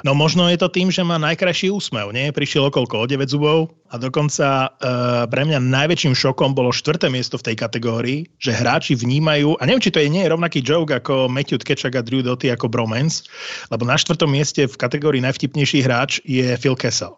No 0.00 0.16
možno 0.16 0.48
je 0.48 0.56
to 0.56 0.72
tým, 0.72 0.88
že 0.88 1.04
má 1.04 1.20
najkrajší 1.20 1.68
úsmev, 1.68 2.12
nie? 2.16 2.32
Prišiel 2.32 2.72
okolko 2.72 3.04
o 3.04 3.06
9 3.06 3.28
zubov 3.28 3.76
a 3.92 4.00
dokonca 4.00 4.66
e, 4.66 4.88
pre 5.28 5.42
mňa 5.44 5.60
najväčším 5.60 6.16
šokom 6.16 6.56
bolo 6.56 6.72
štvrté 6.72 7.12
miesto 7.12 7.36
v 7.36 7.52
tej 7.52 7.56
kategórii, 7.60 8.18
že 8.40 8.56
hráči 8.56 8.96
vnímajú, 8.96 9.60
a 9.60 9.62
neviem, 9.68 9.84
či 9.84 9.92
to 9.92 10.00
je 10.00 10.08
nie 10.08 10.24
je 10.24 10.32
rovnaký 10.32 10.64
joke 10.64 10.96
ako 10.96 11.28
Matthew 11.28 11.60
Tkečak 11.60 12.00
a 12.00 12.02
Drew 12.04 12.24
Doughty 12.24 12.48
ako 12.48 12.72
Bromance, 12.72 13.28
lebo 13.68 13.84
na 13.84 14.00
štvrtom 14.00 14.32
mieste 14.32 14.64
v 14.64 14.80
kategórii 14.80 15.20
najvtipnejší 15.20 15.84
hráč 15.84 16.24
je 16.24 16.48
Phil 16.56 16.76
Kessel. 16.80 17.12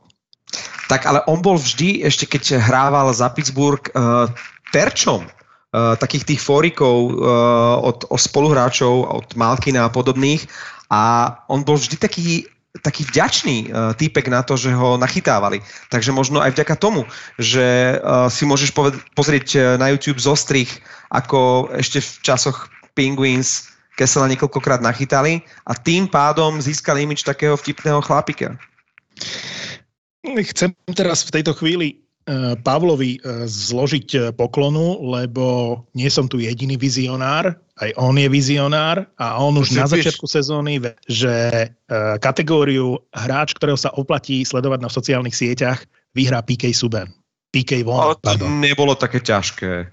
Tak 0.90 1.06
ale 1.08 1.24
on 1.30 1.40
bol 1.40 1.56
vždy, 1.56 2.04
ešte 2.04 2.28
keď 2.28 2.60
hrával 2.60 3.08
za 3.14 3.30
Pittsburgh, 3.32 3.80
uh, 3.94 4.28
terčom 4.74 5.24
uh, 5.24 5.96
takých 5.96 6.34
tých 6.34 6.40
fórikov 6.42 7.16
uh, 7.16 7.80
od, 7.80 8.04
od 8.10 8.20
spoluhráčov, 8.20 8.92
od 9.08 9.28
Malkina 9.38 9.88
a 9.88 9.92
podobných. 9.92 10.44
A 10.92 11.32
on 11.48 11.64
bol 11.64 11.80
vždy 11.80 11.96
taký 11.96 12.51
taký 12.80 13.04
vďačný 13.04 13.68
uh, 13.68 13.92
týpek 13.92 14.32
na 14.32 14.40
to, 14.40 14.56
že 14.56 14.72
ho 14.72 14.96
nachytávali. 14.96 15.60
Takže 15.92 16.08
možno 16.08 16.40
aj 16.40 16.56
vďaka 16.56 16.80
tomu, 16.80 17.04
že 17.36 18.00
uh, 18.00 18.32
si 18.32 18.48
môžeš 18.48 18.72
poved- 18.72 18.96
pozrieť 19.12 19.48
uh, 19.54 19.62
na 19.76 19.92
YouTube 19.92 20.16
zostrich, 20.16 20.80
ako 21.12 21.68
ešte 21.76 22.00
v 22.00 22.10
časoch 22.24 22.72
Penguins 22.96 23.72
Kessela 23.92 24.24
niekoľkokrát 24.32 24.80
nachytali 24.80 25.44
a 25.68 25.76
tým 25.76 26.08
pádom 26.08 26.64
získal 26.64 26.96
imič 26.96 27.28
takého 27.28 27.60
vtipného 27.60 28.00
chlapika. 28.00 28.56
Chcem 30.24 30.72
teraz 30.96 31.28
v 31.28 31.34
tejto 31.38 31.52
chvíli 31.52 32.01
Pavlovi 32.62 33.18
eh, 33.18 33.46
zložiť 33.46 34.08
eh, 34.14 34.22
poklonu, 34.30 35.02
lebo 35.10 35.76
nie 35.98 36.06
som 36.06 36.30
tu 36.30 36.38
jediný 36.38 36.78
vizionár, 36.78 37.58
aj 37.82 37.90
on 37.98 38.14
je 38.14 38.28
vizionár 38.30 39.10
a 39.18 39.42
on 39.42 39.58
už 39.58 39.74
na 39.74 39.90
začiatku 39.90 40.28
sezóny, 40.30 40.78
že 41.10 41.66
kategóriu 42.22 43.00
hráč, 43.10 43.58
ktorého 43.58 43.80
sa 43.80 43.90
oplatí 43.98 44.46
sledovať 44.46 44.78
na 44.78 44.90
sociálnych 44.92 45.34
sieťach, 45.34 45.82
vyhrá 46.14 46.44
PK 46.46 46.70
Suben. 46.70 47.10
PK 47.50 47.82
Ale 47.82 47.86
Von, 47.88 47.98
to 48.22 48.22
pardon. 48.22 48.62
nebolo 48.62 48.94
také 48.94 49.18
ťažké. 49.18 49.90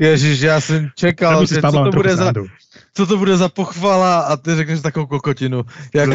Ježiš, 0.00 0.36
ja 0.40 0.56
som 0.60 0.88
čekal, 0.96 1.44
si 1.46 1.54
že 1.54 1.62
co 1.62 1.70
to, 1.70 1.92
bude 1.92 2.16
za, 2.16 2.32
co 2.94 3.02
to 3.06 3.14
bude 3.16 3.36
za 3.36 3.48
pochvala 3.48 4.20
a 4.20 4.36
ty 4.36 4.54
řekneš 4.56 4.80
takovou 4.80 5.06
kokotinu. 5.06 5.62
Jako, 5.94 6.12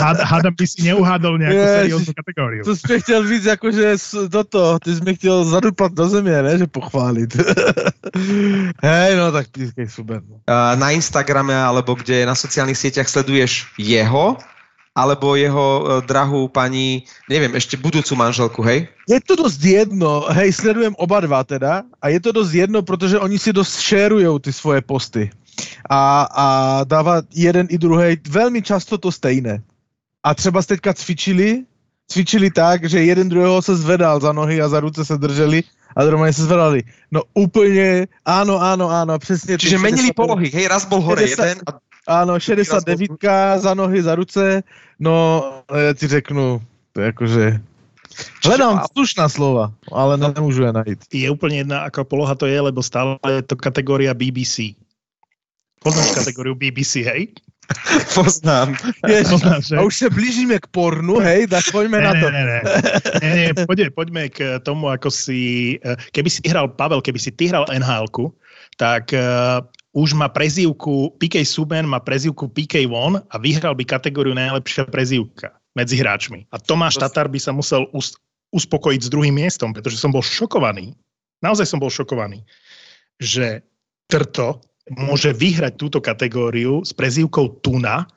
Hád- 0.00 0.24
Hádam 0.24 0.54
by 0.56 0.64
si 0.66 0.80
neuhádol 0.84 1.36
nejakú 1.36 1.60
Ježiš. 1.60 1.76
serióznu 1.76 2.12
kategóriu. 2.16 2.62
to 2.64 2.72
mě 2.88 2.98
chtěl 3.00 3.20
víc 3.24 3.44
jakože 3.44 3.86
s- 3.98 4.28
toto, 4.32 4.78
ty 4.78 4.94
jsi 4.96 5.00
mě 5.00 5.14
chtěl 5.14 5.44
zadupat 5.44 5.92
do 5.92 6.08
země, 6.08 6.42
ne, 6.42 6.58
že 6.58 6.66
pochválit. 6.66 7.36
Hej, 8.82 9.16
no 9.16 9.32
tak 9.32 9.48
pískej 9.48 9.88
super. 9.88 10.20
Uh, 10.24 10.76
na 10.76 10.90
Instagrame 10.90 11.56
alebo 11.56 11.94
kde 11.94 12.26
na 12.26 12.34
sociálnych 12.34 12.78
sieťach 12.78 13.08
sleduješ 13.08 13.66
jeho 13.78 14.36
alebo 14.94 15.38
jeho 15.38 15.66
uh, 15.80 15.82
drahú 16.02 16.50
pani, 16.50 17.06
neviem, 17.30 17.54
ešte 17.54 17.78
budúcu 17.78 18.18
manželku, 18.18 18.60
hej? 18.66 18.90
Je 19.06 19.20
to 19.22 19.38
dost 19.38 19.62
jedno, 19.62 20.26
hej, 20.34 20.50
sledujem 20.52 20.94
oba 20.98 21.22
dva 21.22 21.46
teda 21.46 21.86
a 22.02 22.04
je 22.10 22.20
to 22.20 22.32
dost 22.32 22.52
jedno, 22.52 22.82
protože 22.82 23.18
oni 23.18 23.38
si 23.38 23.52
dost 23.52 23.80
šerujou 23.80 24.38
ty 24.38 24.52
svoje 24.52 24.80
posty. 24.82 25.30
A, 25.90 26.26
a 26.30 26.46
dává 26.84 27.22
jeden 27.34 27.66
i 27.70 27.78
druhý 27.78 28.16
velmi 28.28 28.62
často 28.62 28.98
to 28.98 29.12
stejné. 29.12 29.62
A 30.22 30.34
třeba 30.34 30.62
teďka 30.62 30.94
cvičili, 30.94 31.64
cvičili 32.10 32.50
tak, 32.50 32.90
že 32.90 33.06
jeden 33.06 33.28
druhého 33.30 33.62
se 33.62 33.76
zvedal 33.76 34.20
za 34.20 34.32
nohy 34.32 34.58
a 34.58 34.68
za 34.68 34.80
ruce 34.80 35.04
se 35.04 35.16
drželi 35.16 35.62
a 35.96 36.04
normálně 36.04 36.32
se 36.32 36.42
zvedali. 36.42 36.82
No 37.10 37.22
úplně, 37.34 38.06
áno, 38.26 38.58
áno, 38.58 38.90
áno, 38.90 39.18
přesně. 39.18 39.58
Čiže 39.58 39.78
menili 39.78 40.10
60 40.10 40.18
polohy, 40.18 40.50
hej, 40.50 40.66
raz 40.66 40.84
bol 40.84 41.00
hore 41.00 41.26
60 41.26 41.46
jeden 41.46 41.58
a 41.66 41.78
Áno, 42.08 42.40
69 42.40 43.60
za 43.60 43.72
nohy, 43.76 44.02
za 44.02 44.14
ruce, 44.16 44.66
no 44.98 45.44
ja 45.68 45.94
ti 45.94 46.08
řeknu, 46.08 46.58
to 46.92 46.96
je 47.00 47.06
akože... 47.12 47.44
Hledám 48.44 48.82
slušná 48.90 49.30
slova, 49.30 49.70
ale 49.92 50.18
nemôžu 50.18 50.66
je 50.66 50.72
najít. 50.74 51.00
Je 51.14 51.30
úplne 51.30 51.62
jedna, 51.62 51.86
aká 51.86 52.02
poloha 52.02 52.34
to 52.34 52.50
je, 52.50 52.58
lebo 52.58 52.82
stále 52.82 53.14
je 53.22 53.46
to 53.46 53.54
kategória 53.54 54.10
BBC. 54.10 54.74
Poznáš 55.78 56.18
kategóriu 56.18 56.58
BBC, 56.58 57.06
hej? 57.06 57.30
poznám. 58.18 58.74
Poznáš, 59.02 59.70
že? 59.70 59.76
a 59.78 59.84
už 59.86 59.94
sa 59.94 60.08
blížime 60.10 60.58
k 60.58 60.66
pornu, 60.70 61.22
hej, 61.22 61.46
tak 61.46 61.64
poďme 61.70 62.02
na 62.02 62.12
Ne, 62.12 62.20
to. 62.20 62.26
ne, 62.30 62.42
ne, 62.42 62.58
ne, 63.22 63.30
ne, 63.30 63.44
poďme, 63.66 63.88
poďme 63.94 64.22
k 64.30 64.58
tomu, 64.62 64.90
ako 64.90 65.08
si... 65.08 65.74
eh, 65.80 65.94
Keby 66.10 66.28
si 66.28 66.40
hral, 66.46 66.70
Pavel, 66.74 66.98
keby 67.00 67.18
si 67.18 67.30
ty 67.30 67.48
hral 67.48 67.64
nhl 67.70 68.06
tak 68.80 69.12
uh, 69.12 69.60
už 69.92 70.16
má 70.16 70.32
prezývku, 70.32 71.12
PK 71.20 71.44
Subban 71.44 71.84
má 71.84 72.00
prezývku 72.00 72.48
PK 72.48 72.88
One 72.88 73.20
a 73.28 73.36
vyhral 73.36 73.76
by 73.76 73.84
kategóriu 73.84 74.32
najlepšia 74.32 74.88
prezývka 74.88 75.52
medzi 75.76 76.00
hráčmi. 76.00 76.48
A 76.48 76.56
Tomáš 76.56 76.96
To- 76.96 77.04
Tatar 77.04 77.28
by 77.28 77.36
sa 77.36 77.52
musel 77.52 77.84
us, 77.92 78.16
uspokojiť 78.56 79.00
s 79.04 79.12
druhým 79.12 79.36
miestom, 79.36 79.76
pretože 79.76 80.00
som 80.00 80.08
bol 80.08 80.24
šokovaný, 80.24 80.96
naozaj 81.44 81.68
som 81.68 81.76
bol 81.76 81.92
šokovaný, 81.92 82.40
že 83.20 83.60
Trto 84.10 84.58
môže 84.88 85.32
vyhrať 85.36 85.76
túto 85.76 85.98
kategóriu 86.00 86.82
s 86.84 86.92
prezývkou 86.96 87.60
Tuna 87.60 88.08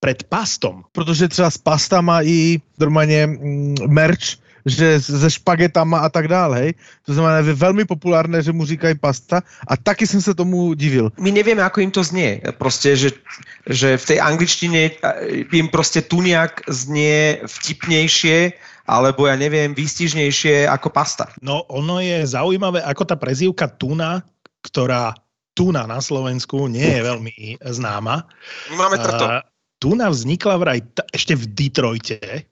pred 0.00 0.24
pastom. 0.28 0.84
Protože 0.92 1.28
třeba 1.28 1.50
z 1.50 1.58
pasta 1.58 2.00
má 2.00 2.22
i 2.22 2.60
normálně 2.78 3.26
mm, 3.26 3.76
merch, 3.88 4.40
že 4.66 5.00
se 5.00 5.30
špagetama 5.30 5.98
a 5.98 6.08
tak 6.08 6.28
dále, 6.28 6.58
hej. 6.60 6.70
To 7.08 7.14
znamená, 7.14 7.40
je 7.40 7.56
veľmi 7.56 7.84
populárne, 7.88 8.42
že 8.42 8.52
mu 8.52 8.68
říkají 8.68 9.00
pasta 9.00 9.40
a 9.64 9.72
taky 9.76 10.04
som 10.04 10.20
sa 10.20 10.36
tomu 10.36 10.76
divil. 10.76 11.08
My 11.16 11.32
nevieme, 11.32 11.64
ako 11.64 11.80
im 11.80 11.88
to 11.88 12.04
znie. 12.04 12.44
Proste, 12.60 12.92
že, 12.92 13.16
že 13.64 13.96
v 13.96 14.04
tej 14.04 14.18
angličtine 14.20 15.00
im 15.48 15.68
proste 15.72 16.04
tuniak 16.04 16.60
znie 16.68 17.40
vtipnejšie, 17.48 18.52
alebo 18.84 19.24
ja 19.30 19.36
neviem, 19.40 19.72
výstižnejšie 19.72 20.68
ako 20.68 20.92
pasta. 20.92 21.32
No 21.40 21.64
ono 21.72 22.02
je 22.02 22.26
zaujímavé, 22.26 22.84
ako 22.84 23.08
tá 23.08 23.16
prezývka 23.16 23.64
Tuna, 23.64 24.20
ktorá 24.60 25.16
Tuna 25.60 25.84
na 25.84 26.00
Slovensku 26.00 26.72
nie 26.72 26.88
je 26.88 27.04
veľmi 27.04 27.60
známa. 27.60 28.24
Máme 28.72 28.96
trto. 28.96 29.24
A 29.28 29.44
Tuna 29.76 30.08
vznikla 30.08 30.56
vraj 30.56 30.80
t- 30.80 31.04
ešte 31.12 31.36
v 31.36 31.44
Detroite 31.52 32.48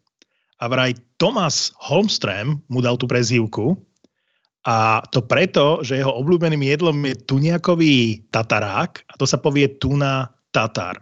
a 0.60 0.64
vraj 0.68 0.92
Thomas 1.16 1.72
Holmström 1.80 2.60
mu 2.68 2.84
dal 2.84 3.00
tú 3.00 3.08
prezývku 3.08 3.80
a 4.68 5.00
to 5.08 5.24
preto, 5.24 5.80
že 5.80 5.96
jeho 5.96 6.12
obľúbeným 6.20 6.60
jedlom 6.60 7.00
je 7.08 7.16
tuniakový 7.24 8.28
tatarák 8.28 9.08
a 9.08 9.12
to 9.16 9.24
sa 9.24 9.40
povie 9.40 9.80
tuna 9.80 10.28
tatar. 10.52 11.00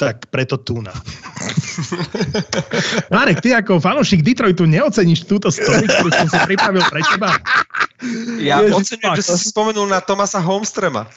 Tak 0.00 0.32
preto 0.32 0.60
tuna. 0.64 0.92
Marek, 3.14 3.40
ty 3.44 3.52
ako 3.52 3.80
fanúšik 3.80 4.24
Detroitu 4.24 4.64
neoceníš 4.64 5.28
túto 5.28 5.52
story, 5.52 5.86
ktorú 5.86 6.10
som 6.12 6.28
si 6.28 6.38
pripravil 6.44 6.82
pre 6.88 7.00
teba? 7.04 7.30
Ja 8.40 8.60
oceňujem, 8.60 9.12
že 9.20 9.24
si 9.24 9.34
si 9.40 9.46
spomenul 9.52 9.88
na 9.88 10.00
Tomasa 10.04 10.40
Holmstrema. 10.40 11.08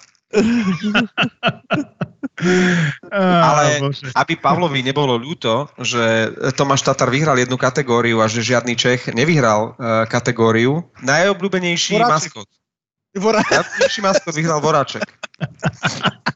Ale-. 3.09 3.91
Aby 4.15 4.33
Pavlovi 4.39 4.79
nebolo 4.85 5.17
ľúto, 5.19 5.67
že 5.81 6.31
Tomáš 6.55 6.85
Tatar 6.85 7.09
vyhral 7.11 7.35
jednu 7.41 7.57
kategóriu 7.59 8.21
a 8.23 8.29
že 8.29 8.45
žiadny 8.45 8.77
Čech 8.79 9.11
nevyhral 9.11 9.75
uh, 9.75 10.05
kategóriu. 10.07 10.85
Najobľúbenejší 11.03 11.99
Voráček. 11.99 12.31
maskot. 12.31 12.47
Vora, 13.17 13.41
Najobľúbenejší 13.43 14.01
maskot 14.05 14.33
vyhral 14.37 14.59
Voráček. 14.61 15.03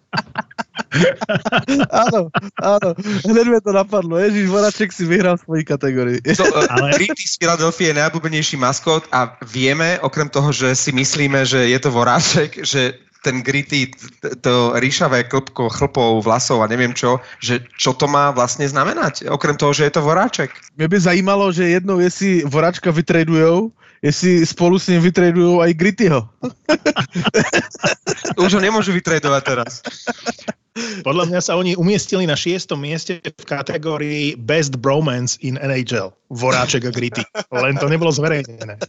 áno, 2.06 2.30
áno, 2.62 2.90
hneď 3.26 3.46
mi 3.50 3.60
to 3.62 3.72
napadlo. 3.74 4.18
Ježiš, 4.22 4.46
Voraček 4.50 4.90
si 4.94 5.04
vyhral 5.10 5.38
v 5.38 5.44
svojej 5.46 5.66
kategórii. 5.66 6.20
To, 6.22 6.46
uh, 6.46 6.70
Ale- 6.70 6.94
Gritty 6.96 7.26
z 7.26 7.36
Filadelfie 7.42 7.92
je 7.92 8.00
najobľúbenejší 8.00 8.56
maskot 8.62 9.10
a 9.10 9.34
vieme, 9.46 9.98
okrem 10.06 10.30
toho, 10.30 10.54
že 10.54 10.78
si 10.78 10.94
myslíme, 10.94 11.46
že 11.46 11.70
je 11.70 11.80
to 11.82 11.90
Voráček, 11.90 12.62
že 12.62 12.98
ten 13.24 13.40
Gritty, 13.40 13.88
to 14.44 14.76
ríšavé 14.76 15.24
klpko 15.32 15.72
chlpov, 15.72 16.28
vlasov 16.28 16.60
a 16.60 16.68
neviem 16.68 16.92
čo, 16.92 17.24
že 17.40 17.64
čo 17.80 17.96
to 17.96 18.04
má 18.04 18.36
vlastne 18.36 18.68
znamenať, 18.68 19.32
okrem 19.32 19.56
toho, 19.56 19.72
že 19.72 19.88
je 19.88 19.94
to 19.96 20.04
Voráček. 20.04 20.52
Mě 20.78 20.88
by 20.88 21.00
zajímalo, 21.00 21.52
že 21.52 21.80
jednou, 21.80 22.00
jestli 22.00 22.44
Voračka 22.44 22.92
vytradujou, 22.92 23.72
jestli 24.04 24.46
spolu 24.46 24.80
s 24.80 24.88
ním 24.88 25.02
vytradujou 25.02 25.62
aj 25.64 25.74
Grittyho. 25.74 26.28
Už 28.38 28.54
ho 28.54 28.62
nemôžu 28.62 28.92
vytredovať 28.92 29.42
teraz. 29.48 29.80
Podľa 31.06 31.30
mňa 31.30 31.40
sa 31.42 31.54
oni 31.54 31.78
umiestnili 31.78 32.26
na 32.26 32.34
šiestom 32.34 32.82
mieste 32.82 33.22
v 33.22 33.46
kategórii 33.46 34.34
Best 34.34 34.76
Bromance 34.82 35.38
in 35.46 35.62
NHL. 35.62 36.10
Voráček 36.34 36.90
a 36.90 36.92
Gritty. 36.92 37.22
Len 37.54 37.78
to 37.78 37.86
nebolo 37.86 38.10
zverejnené. 38.10 38.82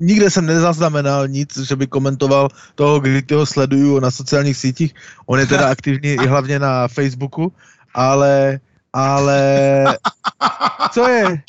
Nikde 0.00 0.30
jsem 0.30 0.46
nezaznamenal 0.46 1.28
nic, 1.28 1.54
že 1.54 1.76
by 1.76 1.86
komentoval 1.86 2.48
toho, 2.74 3.00
Grittyho 3.00 3.46
sleduju 3.46 4.00
na 4.00 4.10
sociálních 4.10 4.56
sítích. 4.56 4.94
On 5.26 5.38
je 5.38 5.46
teda 5.46 5.70
aktivní 5.70 6.18
i 6.18 6.26
hlavně 6.26 6.58
na 6.58 6.88
Facebooku, 6.88 7.52
ale, 7.94 8.60
ale, 8.92 9.40
co 10.90 11.08
je? 11.08 11.42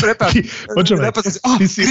Prepač. 0.00 0.32
Počúvaj, 0.74 1.10
Oh, 1.44 1.58
ty 1.58 1.68
si- 1.68 1.84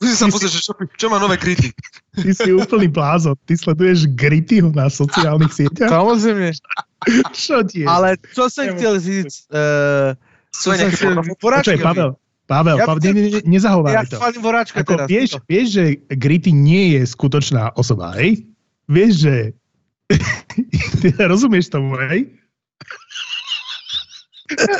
Musím 0.00 0.16
sa 0.16 0.26
pozrieť, 0.28 0.52
že 0.52 0.60
čo, 0.60 0.72
čo 0.96 1.06
má 1.10 1.18
nové 1.18 1.36
Gritty. 1.36 1.70
ty 2.16 2.30
si 2.32 2.50
úplný 2.52 2.88
blázon. 2.88 3.34
Ty 3.44 3.54
sleduješ 3.56 4.06
Grittyho 4.12 4.72
na 4.72 4.88
sociálnych 4.88 5.52
sieťach? 5.52 5.88
Samozřejmě. 5.90 6.52
Čo 7.32 7.62
ti 7.66 7.80
je? 7.82 7.86
Ale 7.86 8.16
co 8.34 8.50
jsem 8.50 8.76
chtěl 8.76 9.00
říct? 9.00 9.50
Uh, 9.50 10.14
nejaké 10.70 10.90
chtěl- 10.96 11.14
porno- 11.14 11.34
Počkaj, 11.40 11.78
Pavel, 11.78 12.10
Pavel, 12.46 12.76
Ja 12.78 12.86
Pavel, 12.86 13.00
ne, 13.04 13.12
ne, 13.12 13.22
ne, 13.30 13.40
nezahovávaj 13.46 13.94
já 13.94 14.02
to. 14.06 14.16
Ako, 14.76 14.92
teraz. 14.96 15.06
vieš, 15.08 15.30
vieš, 15.48 15.66
že 15.72 15.84
Gritty 16.14 16.52
nie 16.52 16.94
je 16.98 17.06
skutočná 17.06 17.74
osoba, 17.74 18.12
hej? 18.20 18.46
Vieš, 18.88 19.12
že... 19.18 19.34
Ty 21.02 21.08
rozumieš 21.32 21.68
tomu, 21.72 21.96
hej? 21.96 22.28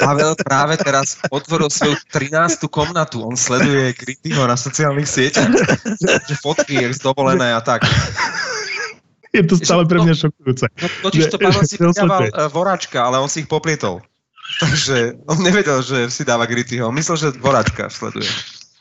Pavel 0.01 0.33
práve 0.41 0.75
teraz 0.81 1.19
otvoril 1.29 1.69
svoju 1.69 1.97
13. 2.11 2.67
komnatu. 2.69 3.25
On 3.27 3.37
sleduje 3.37 3.93
Grittyho 3.97 4.47
na 4.47 4.57
sociálnych 4.57 5.09
sieťach. 5.09 5.51
Že 6.01 6.35
fotky 6.41 6.75
je 6.83 6.89
z 6.95 7.01
dovolené 7.01 7.53
a 7.55 7.61
tak. 7.61 7.85
Je 9.33 9.41
to 9.49 9.57
stále 9.57 9.89
pre 9.89 9.97
mňa 10.05 10.15
šokujúce. 10.29 10.69
No, 10.69 10.87
totiž 11.09 11.33
to 11.33 11.41
Pavel 11.41 11.65
si 11.65 11.77
pridával 11.81 12.29
uh, 12.29 12.53
voráčka, 12.53 13.01
ale 13.01 13.17
on 13.17 13.33
si 13.33 13.43
ich 13.45 13.49
poplietol. 13.49 14.05
Takže 14.61 15.17
on 15.25 15.41
nevedel, 15.41 15.81
že 15.81 16.13
si 16.13 16.29
dáva 16.29 16.45
Grittyho. 16.45 16.93
On 16.93 16.95
myslel, 16.95 17.17
že 17.17 17.29
voráčka 17.41 17.89
sleduje. 17.89 18.29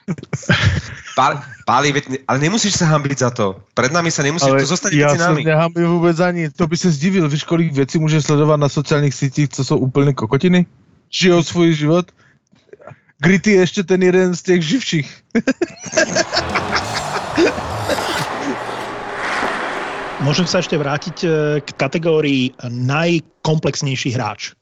Veď, 1.94 2.10
ne- 2.10 2.18
ale 2.28 2.40
nemusíš 2.40 2.78
sa 2.78 2.86
hambiť 2.86 3.20
za 3.20 3.30
to. 3.30 3.56
Pred 3.74 3.94
nami 3.94 4.12
sa 4.12 4.24
nemusíš, 4.24 4.50
to 4.50 4.66
zostane 4.66 4.96
já 4.96 5.08
medzi 5.08 5.20
nami. 5.20 5.44
nehambím 5.44 5.88
vůbec 5.88 6.20
ani. 6.20 6.50
To 6.50 6.68
by 6.68 6.78
se 6.78 6.92
zdivil, 6.92 7.30
víš, 7.30 7.44
kolik 7.44 7.74
věcí 7.74 8.00
může 8.00 8.22
sledovat 8.22 8.58
na 8.58 8.70
sociálních 8.70 9.14
sítích, 9.14 9.50
co 9.50 9.66
jsou 9.66 9.78
úplně 9.78 10.14
kokotiny? 10.14 10.66
Žijou 11.10 11.44
svůj 11.44 11.74
život. 11.74 12.12
Gritty 13.18 13.52
je 13.52 13.60
ještě 13.60 13.84
ten 13.84 14.04
jeden 14.04 14.36
z 14.36 14.42
těch 14.42 14.62
živších. 14.62 15.24
Môžem 20.22 20.46
sa 20.46 20.62
ešte 20.62 20.78
vrátiť 20.78 21.18
e, 21.26 21.28
k 21.66 21.70
kategórii 21.82 22.54
najkomplexnejší 22.70 24.14
hráč. 24.14 24.54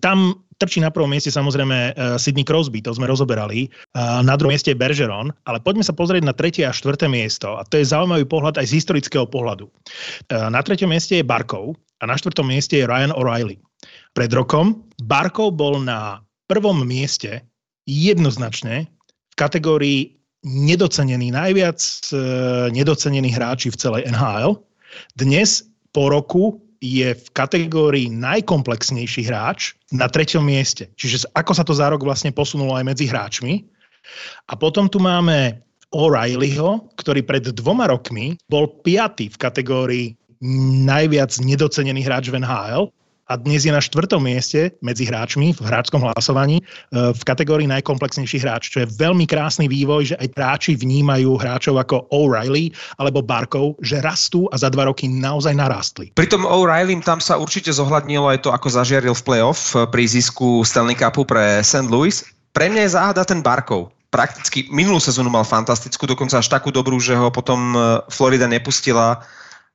Tam 0.00 0.40
trčí 0.58 0.82
na 0.82 0.90
prvom 0.90 1.10
mieste 1.10 1.30
samozrejme 1.30 1.76
e, 1.76 1.90
Sidney 2.20 2.46
Crosby, 2.46 2.80
to 2.80 2.94
sme 2.94 3.10
rozoberali. 3.10 3.68
A 3.94 4.22
Na 4.22 4.34
druhom 4.38 4.54
mieste 4.54 4.72
je 4.72 4.78
Bergeron, 4.78 5.34
ale 5.46 5.58
poďme 5.60 5.84
sa 5.86 5.94
pozrieť 5.94 6.22
na 6.24 6.34
tretie 6.34 6.64
a 6.64 6.72
štvrté 6.74 7.06
miesto. 7.10 7.58
A 7.58 7.62
to 7.66 7.78
je 7.78 7.88
zaujímavý 7.88 8.24
pohľad 8.26 8.58
aj 8.58 8.70
z 8.70 8.82
historického 8.82 9.26
pohľadu. 9.28 9.68
E, 9.68 9.72
Na 10.34 10.60
treťom 10.64 10.90
mieste 10.90 11.20
je 11.20 11.24
Barkov 11.26 11.76
a 12.00 12.08
na 12.08 12.18
štvrtom 12.18 12.48
mieste 12.48 12.80
je 12.80 12.88
Ryan 12.88 13.14
O'Reilly. 13.14 13.60
Pred 14.14 14.30
rokom 14.32 14.84
Barkov 15.04 15.58
bol 15.58 15.82
na 15.82 16.22
prvom 16.46 16.84
mieste 16.84 17.44
jednoznačne 17.88 18.88
v 19.32 19.34
kategórii 19.36 20.14
nedocenený, 20.44 21.32
najviac 21.32 21.80
e, 22.12 22.16
nedocenení 22.70 23.32
hráči 23.32 23.72
v 23.72 23.80
celej 23.80 24.02
NHL. 24.12 24.60
Dnes 25.16 25.64
po 25.96 26.12
roku 26.12 26.63
je 26.84 27.16
v 27.16 27.26
kategórii 27.32 28.12
najkomplexnejší 28.12 29.24
hráč 29.24 29.72
na 29.88 30.04
treťom 30.04 30.44
mieste. 30.44 30.92
Čiže 31.00 31.32
ako 31.32 31.52
sa 31.56 31.64
to 31.64 31.72
za 31.72 31.88
rok 31.88 32.04
vlastne 32.04 32.28
posunulo 32.28 32.76
aj 32.76 32.84
medzi 32.84 33.08
hráčmi. 33.08 33.64
A 34.48 34.52
potom 34.52 34.92
tu 34.92 35.00
máme 35.00 35.64
O'Reillyho, 35.96 36.84
ktorý 37.00 37.24
pred 37.24 37.48
dvoma 37.56 37.88
rokmi 37.88 38.36
bol 38.52 38.68
piatý 38.84 39.32
v 39.32 39.40
kategórii 39.40 40.06
najviac 40.84 41.40
nedocenený 41.40 42.04
hráč 42.04 42.28
v 42.28 42.44
NHL 42.44 42.92
a 43.24 43.40
dnes 43.40 43.64
je 43.64 43.72
na 43.72 43.80
štvrtom 43.80 44.20
mieste 44.20 44.76
medzi 44.84 45.08
hráčmi 45.08 45.56
v 45.56 45.60
hráčskom 45.64 46.04
hlasovaní 46.04 46.60
e, 46.60 46.62
v 46.92 47.22
kategórii 47.24 47.64
najkomplexnejší 47.72 48.44
hráč, 48.44 48.68
čo 48.68 48.84
je 48.84 48.90
veľmi 49.00 49.24
krásny 49.24 49.64
vývoj, 49.64 50.12
že 50.12 50.16
aj 50.20 50.28
hráči 50.36 50.72
vnímajú 50.76 51.40
hráčov 51.40 51.80
ako 51.80 52.04
O'Reilly 52.12 52.76
alebo 53.00 53.24
Barkov, 53.24 53.80
že 53.80 54.04
rastú 54.04 54.44
a 54.52 54.60
za 54.60 54.68
dva 54.68 54.92
roky 54.92 55.08
naozaj 55.08 55.56
narastli. 55.56 56.12
Pri 56.12 56.28
tom 56.28 56.44
O'Reilly 56.44 57.00
tam 57.00 57.18
sa 57.18 57.40
určite 57.40 57.72
zohľadnilo 57.72 58.28
aj 58.28 58.44
to, 58.44 58.52
ako 58.52 58.68
zažiaril 58.68 59.16
v 59.16 59.24
playoff 59.24 59.72
eh, 59.72 59.88
pri 59.88 60.04
zisku 60.04 60.60
Stanley 60.60 60.96
Cupu 60.96 61.24
pre 61.24 61.64
St. 61.64 61.88
Louis. 61.88 62.20
Pre 62.52 62.66
mňa 62.68 62.86
je 62.86 62.94
záhada 62.94 63.24
ten 63.24 63.40
Barkov. 63.40 63.90
Prakticky 64.12 64.70
minulú 64.70 65.02
sezónu 65.02 65.26
mal 65.26 65.42
fantastickú, 65.42 66.06
dokonca 66.06 66.38
až 66.38 66.46
takú 66.46 66.70
dobrú, 66.70 67.00
že 67.00 67.16
ho 67.16 67.32
potom 67.32 67.72
eh, 67.72 67.80
Florida 68.12 68.44
nepustila 68.44 69.24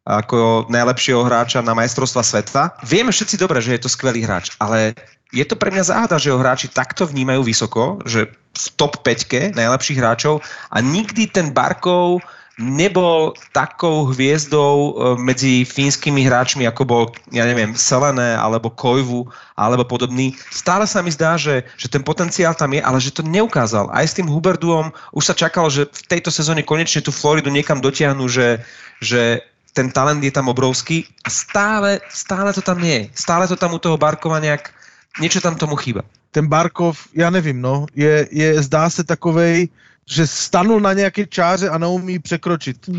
ako 0.10 0.66
najlepšieho 0.74 1.22
hráča 1.22 1.62
na 1.62 1.78
majstrovstva 1.78 2.26
sveta. 2.26 2.74
Vieme 2.82 3.14
všetci 3.14 3.38
dobre, 3.38 3.62
že 3.62 3.78
je 3.78 3.86
to 3.86 3.94
skvelý 3.94 4.26
hráč, 4.26 4.58
ale 4.58 4.98
je 5.30 5.46
to 5.46 5.54
pre 5.54 5.70
mňa 5.70 5.86
záhada, 5.86 6.18
že 6.18 6.34
ho 6.34 6.42
hráči 6.42 6.74
takto 6.74 7.06
vnímajú 7.06 7.46
vysoko, 7.46 8.02
že 8.10 8.34
v 8.34 8.68
top 8.74 9.06
5 9.06 9.54
najlepších 9.54 10.02
hráčov 10.02 10.42
a 10.74 10.82
nikdy 10.82 11.30
ten 11.30 11.54
Barkov 11.54 12.26
nebol 12.60 13.32
takou 13.56 14.12
hviezdou 14.12 14.76
e, 14.76 14.92
medzi 15.16 15.64
fínskymi 15.64 16.28
hráčmi, 16.28 16.68
ako 16.68 16.84
bol, 16.84 17.04
ja 17.32 17.48
neviem, 17.48 17.72
Selené, 17.72 18.36
alebo 18.36 18.68
Koivu, 18.68 19.32
alebo 19.56 19.88
podobný. 19.88 20.36
Stále 20.52 20.84
sa 20.84 21.00
mi 21.00 21.08
zdá, 21.08 21.40
že, 21.40 21.64
že 21.80 21.88
ten 21.88 22.04
potenciál 22.04 22.52
tam 22.52 22.76
je, 22.76 22.84
ale 22.84 23.00
že 23.00 23.16
to 23.16 23.24
neukázal. 23.24 23.88
Aj 23.96 24.04
s 24.04 24.12
tým 24.20 24.28
Huberduom 24.28 24.92
už 25.16 25.24
sa 25.24 25.36
čakalo, 25.40 25.72
že 25.72 25.88
v 25.88 26.20
tejto 26.20 26.36
sezóne 26.36 26.68
konečne 26.68 27.00
tú 27.00 27.16
Floridu 27.16 27.48
niekam 27.48 27.80
dotiahnu, 27.80 28.28
že, 28.28 28.60
že 29.00 29.40
ten 29.80 29.88
talent 29.96 30.20
je 30.20 30.32
tam 30.36 30.52
obrovský 30.52 31.08
a 31.24 31.32
stále, 31.32 32.04
stále 32.12 32.52
to 32.52 32.60
tam 32.60 32.84
nie 32.84 32.96
je. 33.00 33.04
Stále 33.16 33.48
to 33.48 33.56
tam 33.56 33.72
u 33.72 33.80
toho 33.80 33.96
Barkova 33.96 34.44
nejak, 34.44 34.76
niečo 35.24 35.40
tam 35.40 35.56
tomu 35.56 35.80
chýba. 35.80 36.04
Ten 36.36 36.52
Barkov, 36.52 37.08
já 37.16 37.32
nevím, 37.32 37.64
no, 37.64 37.88
je, 37.96 38.28
je 38.28 38.60
zdá 38.60 38.90
se 38.92 39.08
takovej, 39.08 39.72
že 40.04 40.28
stanul 40.28 40.84
na 40.84 40.94
nějaké 40.94 41.26
čáře 41.26 41.70
a 41.70 41.78
neumí 41.78 42.20
překročit. 42.20 42.90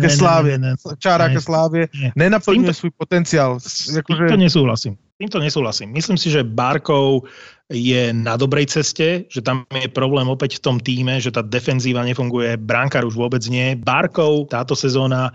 Ke 0.00 0.08
slávě. 0.10 0.58
Čára 0.98 1.28
Ne. 1.28 1.34
ke 1.34 1.40
slávě. 1.40 1.88
Nenaplňuje 2.16 2.74
svůj 2.74 2.90
potenciál. 2.96 3.60
S 3.60 3.90
Jakože, 3.90 4.18
týmto 4.18 4.36
nesúhlasím. 4.36 4.96
Týmto 5.18 5.38
nesúhlasím. 5.42 5.92
Myslím 5.92 6.16
si, 6.16 6.30
že 6.30 6.46
Barkov 6.46 7.28
je 7.68 8.14
na 8.14 8.38
dobrej 8.40 8.66
ceste, 8.66 9.28
že 9.28 9.42
tam 9.42 9.66
je 9.68 9.90
problém 9.90 10.24
opäť 10.30 10.56
v 10.56 10.64
tom 10.64 10.76
týme, 10.80 11.20
že 11.20 11.34
tá 11.34 11.42
defenzíva 11.42 12.06
nefunguje, 12.06 12.56
bránkár 12.56 13.04
už 13.04 13.18
vôbec 13.18 13.42
nie. 13.50 13.76
Barkov 13.76 14.48
táto 14.48 14.72
sezóna 14.78 15.34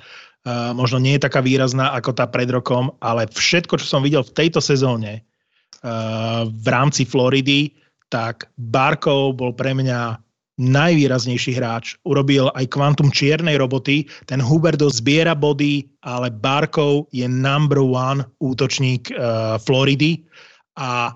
možno 0.78 1.02
nie 1.02 1.18
je 1.18 1.26
taká 1.26 1.42
výrazná 1.42 1.90
ako 1.98 2.14
tá 2.14 2.30
pred 2.30 2.46
rokom, 2.54 2.94
ale 3.02 3.26
všetko, 3.26 3.82
čo 3.82 3.88
som 3.90 4.06
videl 4.06 4.22
v 4.22 4.36
tejto 4.38 4.62
sezóne 4.62 5.26
uh, 5.82 6.46
v 6.46 6.68
rámci 6.70 7.04
Floridy, 7.04 7.74
tak 8.14 8.46
Barkov 8.56 9.42
bol 9.42 9.58
pre 9.58 9.74
mňa 9.74 10.22
najvýraznejší 10.56 11.60
hráč. 11.60 12.00
Urobil 12.08 12.48
aj 12.56 12.72
kvantum 12.72 13.12
čiernej 13.12 13.60
roboty. 13.60 14.08
Ten 14.30 14.40
Huberdo 14.40 14.88
zbiera 14.88 15.36
body, 15.36 15.84
ale 16.08 16.32
Barkov 16.32 17.12
je 17.12 17.28
number 17.28 17.84
one 17.84 18.24
útočník 18.40 19.12
uh, 19.12 19.60
Floridy 19.60 20.24
a 20.80 21.12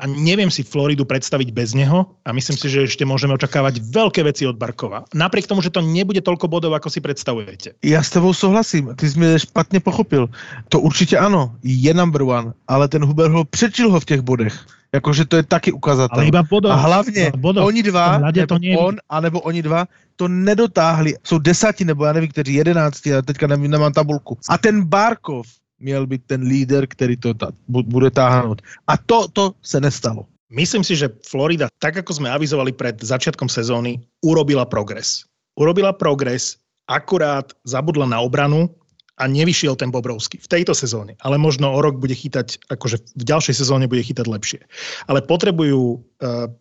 a 0.00 0.08
neviem 0.08 0.48
si 0.48 0.64
Floridu 0.64 1.04
predstaviť 1.04 1.52
bez 1.52 1.76
neho 1.76 2.16
a 2.24 2.32
myslím 2.32 2.56
si, 2.56 2.66
že 2.72 2.88
ešte 2.88 3.04
môžeme 3.04 3.36
očakávať 3.36 3.84
veľké 3.92 4.24
veci 4.24 4.48
od 4.48 4.56
Barkova. 4.56 5.04
Napriek 5.12 5.44
tomu, 5.44 5.60
že 5.60 5.68
to 5.68 5.84
nebude 5.84 6.24
toľko 6.24 6.48
bodov, 6.48 6.72
ako 6.72 6.88
si 6.88 7.04
predstavujete. 7.04 7.76
Já 7.84 8.00
s 8.02 8.10
tebou 8.10 8.32
souhlasím, 8.32 8.96
ty 8.96 9.10
jsi 9.10 9.18
mě 9.18 9.38
špatně 9.38 9.80
pochopil. 9.80 10.28
To 10.68 10.80
určitě 10.80 11.18
ano, 11.18 11.56
je 11.62 11.94
number 11.94 12.22
one, 12.22 12.52
ale 12.68 12.88
ten 12.88 13.04
Huber 13.04 13.30
ho 13.30 13.44
přečil 13.44 13.90
ho 13.92 14.00
v 14.00 14.04
těch 14.04 14.20
bodech. 14.20 14.66
Jakože 14.94 15.24
to 15.24 15.36
je 15.36 15.42
taky 15.42 15.72
ukazatel. 15.72 16.18
Ale 16.18 16.26
iba 16.26 16.42
bodov. 16.42 16.72
A 16.72 16.74
hlavně 16.74 17.32
bodov. 17.36 17.66
oni 17.66 17.82
dva, 17.82 18.18
nebo 18.18 18.46
to 18.46 18.58
nie 18.58 18.78
on, 18.78 18.96
anebo 19.08 19.40
oni 19.40 19.62
dva, 19.62 19.88
to 20.16 20.28
nedotáhli. 20.28 21.14
Jsou 21.24 21.38
desati, 21.38 21.84
nebo 21.84 22.04
já 22.04 22.12
nevím, 22.12 22.30
kteří 22.30 22.54
jedenácti, 22.54 23.12
ale 23.12 23.22
teďka 23.22 23.46
nevím, 23.46 23.70
nemám 23.70 23.92
tabulku. 23.92 24.38
A 24.48 24.58
ten 24.58 24.84
Barkov 24.84 25.46
měl 25.82 26.06
být 26.06 26.22
ten 26.26 26.42
líder, 26.42 26.86
který 26.86 27.16
to 27.16 27.34
ta, 27.34 27.50
bu- 27.68 27.84
bude 27.84 28.10
táhnout. 28.10 28.62
A 28.86 28.96
to, 28.96 29.28
to 29.28 29.54
se 29.62 29.80
nestalo. 29.80 30.26
Myslím 30.52 30.84
si, 30.84 30.96
že 30.96 31.08
Florida, 31.24 31.72
tak 31.80 31.96
ako 31.96 32.12
sme 32.12 32.28
avizovali 32.28 32.76
pred 32.76 33.00
začiatkom 33.00 33.48
sezóny, 33.48 34.04
urobila 34.20 34.68
progres. 34.68 35.24
Urobila 35.56 35.96
progres, 35.96 36.60
akurát 36.92 37.56
zabudla 37.64 38.04
na 38.04 38.20
obranu 38.20 38.68
a 39.16 39.24
nevyšiel 39.24 39.80
ten 39.80 39.88
Bobrovský 39.88 40.36
v 40.44 40.50
tejto 40.52 40.76
sezóne. 40.76 41.16
Ale 41.24 41.40
možno 41.40 41.72
o 41.72 41.80
rok 41.80 41.96
bude 41.96 42.12
chytať, 42.12 42.68
akože 42.68 43.16
v 43.16 43.24
ďalšej 43.24 43.64
sezóne 43.64 43.88
bude 43.88 44.04
chytať 44.04 44.28
lepšie. 44.28 44.60
Ale 45.08 45.24
potrebujú, 45.24 46.04
uh, 46.20 46.52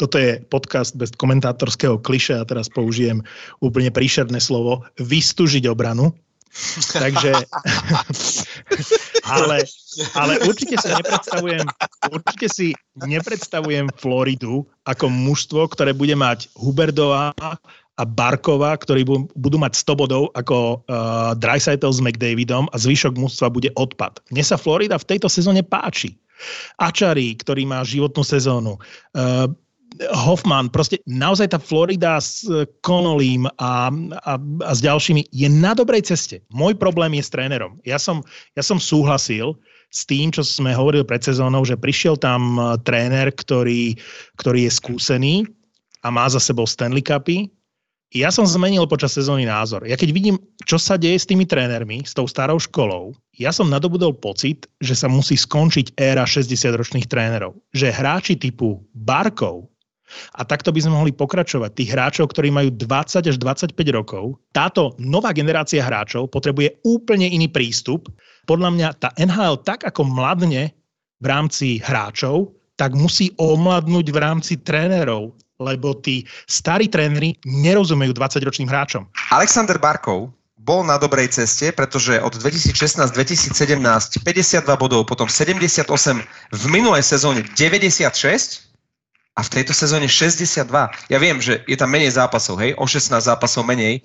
toto 0.00 0.16
je 0.16 0.40
podcast 0.48 0.96
bez 0.96 1.12
komentátorského 1.16 2.00
kliše 2.00 2.36
a 2.36 2.48
teraz 2.48 2.72
použijem 2.72 3.20
úplne 3.60 3.92
príšerné 3.92 4.40
slovo, 4.40 4.84
vystužiť 5.00 5.68
obranu. 5.68 6.16
Takže, 7.04 7.32
ale, 9.36 9.56
ale 10.16 10.32
určite 10.48 10.76
si 10.80 10.88
nepredstavujem, 10.88 11.66
určite 12.12 12.46
si 12.48 12.68
nepredstavujem 12.96 13.86
Floridu 13.96 14.64
ako 14.88 15.12
mužstvo, 15.12 15.68
ktoré 15.72 15.92
bude 15.92 16.16
mať 16.16 16.48
Huberdova 16.56 17.36
a 17.96 18.02
Barkova, 18.04 18.76
ktorí 18.76 19.08
bu- 19.08 19.28
budú 19.36 19.56
mať 19.56 19.72
100 19.80 20.00
bodov 20.00 20.22
ako 20.36 20.84
uh, 20.84 21.32
Dreisaitl 21.36 21.88
s 21.88 22.00
McDavidom 22.04 22.68
a 22.72 22.76
zvyšok 22.76 23.16
mužstva 23.16 23.48
bude 23.48 23.72
odpad. 23.76 24.20
Mne 24.28 24.44
sa 24.44 24.60
Florida 24.60 25.00
v 25.00 25.08
tejto 25.16 25.32
sezóne 25.32 25.64
páči. 25.64 26.12
Ačari, 26.76 27.32
ktorý 27.32 27.64
má 27.64 27.80
životnú 27.80 28.20
sezónu, 28.20 28.76
uh, 29.16 29.48
Hoffman, 30.12 30.68
proste 30.68 31.00
naozaj 31.08 31.56
tá 31.56 31.58
Florida 31.62 32.20
s 32.20 32.44
Connollym 32.84 33.48
a, 33.56 33.88
a, 34.28 34.32
a 34.36 34.70
s 34.72 34.80
ďalšími 34.84 35.32
je 35.32 35.48
na 35.48 35.72
dobrej 35.72 36.04
ceste. 36.12 36.44
Môj 36.52 36.76
problém 36.76 37.16
je 37.16 37.24
s 37.24 37.32
trénerom. 37.32 37.80
Ja 37.88 37.96
som, 37.96 38.20
ja 38.52 38.62
som 38.62 38.76
súhlasil 38.76 39.56
s 39.88 40.04
tým, 40.04 40.28
čo 40.34 40.44
sme 40.44 40.76
hovorili 40.76 41.06
pred 41.06 41.24
sezónou, 41.24 41.64
že 41.64 41.80
prišiel 41.80 42.20
tam 42.20 42.60
eh, 42.60 42.76
tréner, 42.84 43.32
ktorý, 43.32 43.96
ktorý 44.36 44.68
je 44.68 44.72
skúsený 44.72 45.34
a 46.04 46.12
má 46.12 46.28
za 46.28 46.42
sebou 46.42 46.68
Stanley 46.68 47.00
Cupy. 47.02 47.48
Ja 48.14 48.30
som 48.30 48.46
zmenil 48.46 48.86
počas 48.86 49.18
sezóny 49.18 49.50
názor. 49.50 49.82
Ja 49.82 49.98
keď 49.98 50.14
vidím, 50.14 50.36
čo 50.62 50.78
sa 50.78 50.94
deje 50.94 51.18
s 51.18 51.26
tými 51.26 51.42
trénermi, 51.42 52.06
s 52.06 52.14
tou 52.14 52.30
starou 52.30 52.56
školou, 52.56 53.10
ja 53.34 53.50
som 53.50 53.66
nadobudol 53.66 54.14
pocit, 54.14 54.70
že 54.78 54.94
sa 54.94 55.10
musí 55.10 55.34
skončiť 55.34 55.98
éra 55.98 56.22
60-ročných 56.22 57.10
trénerov. 57.10 57.58
Že 57.74 57.90
hráči 57.90 58.38
typu 58.38 58.78
Barkov, 58.94 59.66
a 60.34 60.42
takto 60.46 60.70
by 60.70 60.80
sme 60.82 60.96
mohli 60.96 61.12
pokračovať. 61.12 61.70
Tých 61.74 61.90
hráčov, 61.92 62.30
ktorí 62.32 62.50
majú 62.50 62.70
20 62.74 63.30
až 63.30 63.36
25 63.36 63.74
rokov, 63.92 64.38
táto 64.54 64.94
nová 65.02 65.30
generácia 65.34 65.82
hráčov 65.82 66.30
potrebuje 66.30 66.78
úplne 66.86 67.26
iný 67.26 67.50
prístup. 67.50 68.08
Podľa 68.46 68.70
mňa 68.72 68.88
tá 69.02 69.10
NHL 69.18 69.62
tak 69.66 69.84
ako 69.84 70.06
mladne 70.06 70.70
v 71.18 71.26
rámci 71.26 71.82
hráčov, 71.82 72.54
tak 72.76 72.92
musí 72.92 73.32
omladnúť 73.40 74.06
v 74.12 74.18
rámci 74.20 74.60
trénerov, 74.60 75.32
lebo 75.56 75.96
tí 75.96 76.28
starí 76.44 76.92
tréneri 76.92 77.32
nerozumejú 77.48 78.12
20-ročným 78.12 78.68
hráčom. 78.68 79.08
Alexander 79.32 79.80
Barkov 79.80 80.28
bol 80.66 80.82
na 80.82 80.98
dobrej 80.98 81.30
ceste, 81.30 81.70
pretože 81.70 82.18
od 82.20 82.36
2016-2017 82.36 83.54
52 84.20 84.66
bodov, 84.76 85.06
potom 85.06 85.30
78, 85.30 85.86
v 86.52 86.64
minulej 86.68 87.06
sezóne 87.06 87.46
96 87.54 88.66
a 89.36 89.40
v 89.44 89.52
tejto 89.52 89.76
sezóne 89.76 90.08
62. 90.08 90.72
Ja 91.12 91.18
viem, 91.20 91.38
že 91.44 91.60
je 91.68 91.76
tam 91.76 91.92
menej 91.92 92.16
zápasov, 92.16 92.56
hej, 92.64 92.72
o 92.80 92.88
16 92.88 93.20
zápasov 93.20 93.68
menej, 93.68 94.00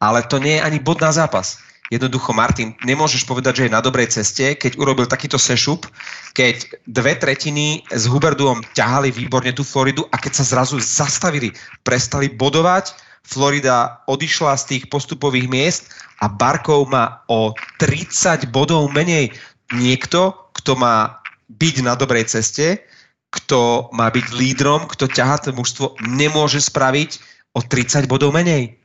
ale 0.00 0.24
to 0.24 0.40
nie 0.40 0.56
je 0.56 0.64
ani 0.64 0.80
bod 0.80 1.04
na 1.04 1.12
zápas. 1.12 1.60
Jednoducho, 1.90 2.30
Martin, 2.30 2.72
nemôžeš 2.86 3.26
povedať, 3.26 3.52
že 3.60 3.64
je 3.66 3.76
na 3.76 3.82
dobrej 3.82 4.14
ceste, 4.14 4.54
keď 4.54 4.78
urobil 4.78 5.10
takýto 5.10 5.36
sešup, 5.36 5.90
keď 6.38 6.70
dve 6.86 7.18
tretiny 7.18 7.82
s 7.90 8.06
Huberduom 8.06 8.62
ťahali 8.78 9.10
výborne 9.10 9.50
tú 9.50 9.66
Floridu 9.66 10.06
a 10.14 10.16
keď 10.16 10.38
sa 10.38 10.44
zrazu 10.46 10.78
zastavili, 10.78 11.50
prestali 11.82 12.30
bodovať, 12.30 12.94
Florida 13.26 14.00
odišla 14.06 14.54
z 14.56 14.64
tých 14.64 14.84
postupových 14.86 15.50
miest 15.50 15.82
a 16.22 16.30
Barkov 16.30 16.88
má 16.88 17.20
o 17.26 17.52
30 17.82 18.48
bodov 18.54 18.86
menej. 18.94 19.34
Niekto, 19.74 20.34
kto 20.56 20.78
má 20.78 21.20
byť 21.50 21.74
na 21.82 21.98
dobrej 21.98 22.30
ceste, 22.30 22.86
kto 23.30 23.88
má 23.94 24.10
byť 24.10 24.26
lídrom, 24.34 24.90
kto 24.90 25.06
ťahá 25.06 25.38
to 25.38 25.54
mužstvo, 25.54 25.94
nemôže 26.02 26.58
spraviť 26.60 27.10
o 27.54 27.62
30 27.62 28.10
bodov 28.10 28.34
menej. 28.34 28.78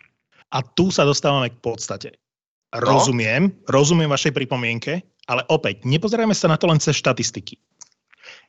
A 0.54 0.62
tu 0.62 0.94
sa 0.94 1.02
dostávame 1.04 1.50
k 1.50 1.58
podstate. 1.60 2.10
Rozumiem, 2.72 3.56
rozumiem 3.66 4.10
vašej 4.10 4.36
pripomienke, 4.36 5.02
ale 5.26 5.42
opäť, 5.50 5.82
nepozerajme 5.88 6.36
sa 6.38 6.52
na 6.52 6.58
to 6.60 6.70
len 6.70 6.78
cez 6.78 6.94
štatistiky. 7.00 7.58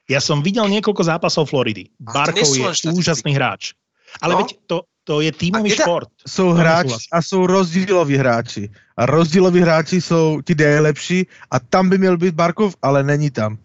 Ja 0.07 0.21
som 0.21 0.43
videl 0.43 0.69
niekoľko 0.69 1.03
zápasov 1.03 1.51
Floridy. 1.51 1.91
Barkov 1.99 2.47
sú 2.47 2.63
je 2.63 2.75
štatistiky. 2.75 2.95
úžasný 2.95 3.33
hráč. 3.35 3.75
Ale 4.23 4.35
No. 4.35 4.39
veď 4.45 4.49
to, 4.67 4.77
to 5.05 5.15
je 5.21 5.31
tímový 5.33 5.71
teda- 5.75 5.83
šport. 5.85 6.09
Jsou 6.27 6.49
To 6.53 6.59
hráči 6.59 7.07
a 7.13 7.19
jsou 7.23 7.47
rozdíloví 7.47 8.17
hráči. 8.17 8.71
A 8.97 9.07
rozdíloví 9.07 9.61
hráči 9.61 10.01
jsou 10.01 10.41
ti 10.47 10.55
nejlepší 10.55 11.27
a 11.51 11.61
tam 11.61 11.89
by 11.91 11.99
měl 11.99 12.17
být 12.17 12.35
Barkov, 12.35 12.77
ale 12.83 13.03
není 13.03 13.31
tam. 13.31 13.59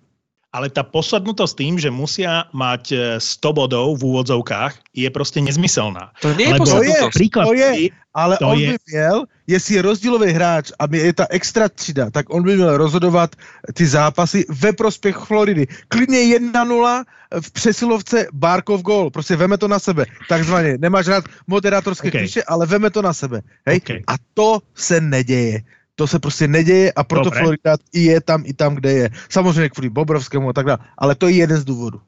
Ale 0.51 0.67
tá 0.67 0.83
posadnutosť 0.83 1.53
tým, 1.55 1.79
že 1.79 1.87
musia 1.87 2.43
mať 2.51 2.83
e, 2.91 2.97
100 3.23 3.55
bodov 3.55 3.95
v 3.95 4.03
úvodzovkách, 4.03 4.91
je 4.91 5.07
proste 5.07 5.39
nezmyselná. 5.39 6.11
To 6.19 6.35
nie 6.35 6.51
je 6.51 6.53
Lebo 6.59 6.67
posadnutosť. 6.67 7.15
príklad, 7.15 7.45
To 7.47 7.53
je. 7.55 7.71
Ale 8.11 8.35
To 8.37 8.47
on 8.51 8.59
je- 8.59 8.67
by 8.71 8.77
měl, 8.91 9.17
jestli 9.47 9.75
je 9.75 9.81
rozdílový 9.81 10.31
hráč 10.35 10.71
a 10.75 10.83
je 10.91 11.13
ta 11.13 11.25
extra 11.31 11.69
třída, 11.71 12.11
tak 12.11 12.27
on 12.27 12.43
by 12.43 12.55
měl 12.59 12.77
rozhodovat 12.77 13.35
ty 13.73 13.87
zápasy 13.87 14.43
ve 14.51 14.73
prospěch 14.75 15.15
Floridy. 15.15 15.67
Klidně 15.87 16.19
1-0 16.19 17.03
v 17.41 17.51
přesilovce 17.51 18.27
Barkov 18.33 18.81
gól. 18.81 19.09
Prostě 19.09 19.35
veme 19.35 19.57
to 19.57 19.67
na 19.67 19.79
sebe. 19.79 20.05
Takzvaně. 20.29 20.77
Nemáš 20.77 21.07
rád 21.07 21.23
moderátorské 21.47 22.07
OK. 22.07 22.11
kliše, 22.11 22.43
ale 22.43 22.67
veme 22.67 22.89
to 22.91 23.01
na 23.01 23.13
sebe. 23.13 23.41
Hej? 23.65 23.77
OK. 23.79 23.89
A 24.07 24.13
to 24.33 24.59
se 24.75 25.01
neděje. 25.01 25.63
To 26.01 26.07
se 26.07 26.19
prostě 26.19 26.47
neděje 26.47 26.91
a 26.91 27.03
proto 27.03 27.29
Dobre. 27.29 27.39
Florida 27.39 27.77
i 27.93 28.01
je 28.09 28.21
tam, 28.21 28.41
i 28.45 28.53
tam, 28.53 28.75
kde 28.75 28.91
je. 28.91 29.09
Samozřejmě 29.29 29.69
kvůli 29.69 29.89
Bobrovskému 29.89 30.49
a 30.49 30.53
tak 30.53 30.65
dále. 30.65 30.79
Ale 30.97 31.15
to 31.15 31.27
je 31.27 31.33
jeden 31.45 31.57
z 31.57 31.65
důvodů. 31.65 32.01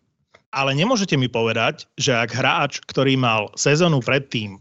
Ale 0.49 0.73
nemôžete 0.73 1.13
mi 1.17 1.29
povedať, 1.29 1.85
že 1.97 2.13
ak 2.13 2.29
hráč, 2.33 2.81
ktorý 2.81 3.17
mal 3.17 3.53
sezónu 3.53 4.01
predtým 4.01 4.57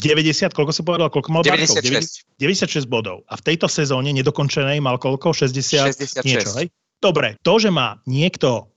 90, 0.00 0.52
koľko 0.52 0.72
si 0.76 0.82
povedal, 0.84 1.08
koľko 1.08 1.28
mal 1.32 1.40
Barkov? 1.44 1.80
96. 1.80 2.28
96 2.36 2.84
bodov. 2.84 3.24
A 3.32 3.40
v 3.40 3.42
tejto 3.48 3.64
sezóne 3.64 4.12
nedokončenej 4.12 4.76
mal 4.84 5.00
koľko? 5.00 5.32
60 5.32 5.96
66. 5.96 6.24
niečo, 6.28 6.52
hej? 6.60 6.68
Dobre, 7.00 7.40
to, 7.40 7.56
že 7.56 7.72
má 7.72 7.96
niekto 8.04 8.68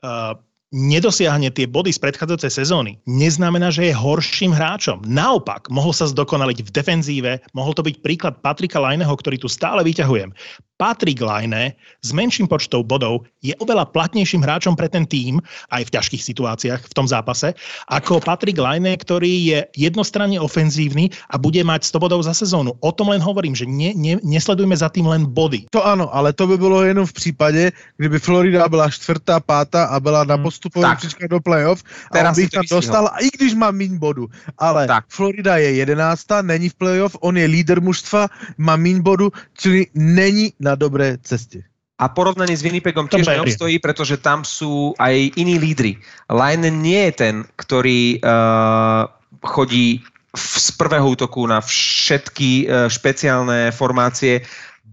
uh, 0.00 0.32
nedosiahne 0.76 1.48
tie 1.48 1.64
body 1.64 1.88
z 1.88 1.98
predchádzajúcej 2.04 2.52
sezóny, 2.52 3.00
neznamená, 3.08 3.72
že 3.72 3.88
je 3.88 3.94
horším 3.96 4.52
hráčom. 4.52 5.00
Naopak, 5.08 5.72
mohol 5.72 5.96
sa 5.96 6.04
zdokonaliť 6.04 6.68
v 6.68 6.70
defenzíve, 6.70 7.32
mohol 7.56 7.72
to 7.72 7.80
byť 7.80 8.04
príklad 8.04 8.44
Patrika 8.44 8.76
Lajneho, 8.76 9.10
ktorý 9.10 9.40
tu 9.40 9.48
stále 9.48 9.80
vyťahujem. 9.80 10.36
Patrik 10.76 11.24
Lajne 11.24 11.72
s 12.04 12.12
menším 12.12 12.44
počtom 12.44 12.84
bodov 12.84 13.24
je 13.40 13.56
oveľa 13.64 13.88
platnejším 13.96 14.44
hráčom 14.44 14.76
pre 14.76 14.92
ten 14.92 15.08
tím, 15.08 15.40
aj 15.72 15.88
v 15.88 15.92
ťažkých 15.96 16.20
situáciách 16.20 16.84
v 16.84 16.92
tom 16.92 17.08
zápase, 17.08 17.56
ako 17.88 18.20
Patrik 18.20 18.60
Lajne, 18.60 18.92
ktorý 19.00 19.56
je 19.56 19.58
jednostranne 19.72 20.36
ofenzívny 20.36 21.08
a 21.32 21.40
bude 21.40 21.64
mať 21.64 21.88
100 21.88 22.04
bodov 22.04 22.20
za 22.28 22.36
sezónu. 22.36 22.76
O 22.84 22.92
tom 22.92 23.08
len 23.08 23.24
hovorím, 23.24 23.56
že 23.56 23.64
ne, 23.64 23.96
ne, 23.96 24.20
nesledujme 24.20 24.76
za 24.76 24.92
tým 24.92 25.08
len 25.08 25.24
body. 25.24 25.72
To 25.72 25.80
ano, 25.80 26.12
ale 26.12 26.36
to 26.36 26.44
by 26.44 26.60
bylo 26.60 26.84
jenom 26.84 27.08
v 27.08 27.16
případě, 27.16 27.72
kdyby 27.96 28.18
Florida 28.18 28.68
byla 28.68 28.92
čtvrtá, 28.92 29.40
pátá 29.40 29.88
a 29.88 29.96
byla 30.00 30.28
na 30.28 30.36
Hmm. 30.36 30.44
Postupovém 30.66 30.90
Tak. 30.90 30.98
příčka 30.98 31.26
do 31.26 31.40
playoff 31.40 31.82
a 32.10 32.14
Teraz 32.14 32.30
on 32.30 32.36
by 32.36 32.42
ich 32.42 32.50
tam 32.50 32.62
vystihol. 32.62 32.78
dostal, 32.80 33.04
i 33.20 33.28
když 33.32 33.54
má 33.54 33.70
míň 33.70 33.98
bodu. 33.98 34.24
Ale 34.58 34.86
Tak. 34.86 35.04
Florida 35.08 35.56
je 35.56 35.70
jedenáctá, 35.72 36.42
není 36.42 36.68
v 36.68 36.74
playoff, 36.74 37.16
on 37.20 37.36
je 37.36 37.46
líder 37.46 37.80
mužstva, 37.80 38.28
má 38.58 38.76
míň 38.76 39.00
bodu, 39.00 39.32
čili 39.54 39.86
není 39.94 40.52
na 40.60 40.74
dobré 40.74 41.18
cestě. 41.22 41.62
A 41.96 42.12
porovnanie 42.12 42.52
s 42.52 42.60
Winnipegom 42.60 43.08
tiež 43.08 43.24
neobstojí, 43.24 43.80
pretože 43.80 44.20
tam 44.20 44.44
sú 44.44 44.92
aj 45.00 45.32
iní 45.40 45.56
lídry. 45.56 45.96
Leinen 46.28 46.84
nie 46.84 47.08
je 47.08 47.12
ten, 47.16 47.34
ktorý 47.56 48.20
uh, 48.20 49.08
chodí 49.40 50.04
v, 50.36 50.44
z 50.60 50.68
prvého 50.76 51.08
útoku 51.08 51.48
na 51.48 51.64
všetky 51.64 52.68
uh, 52.68 52.92
špeciálne 52.92 53.72
formácie. 53.72 54.44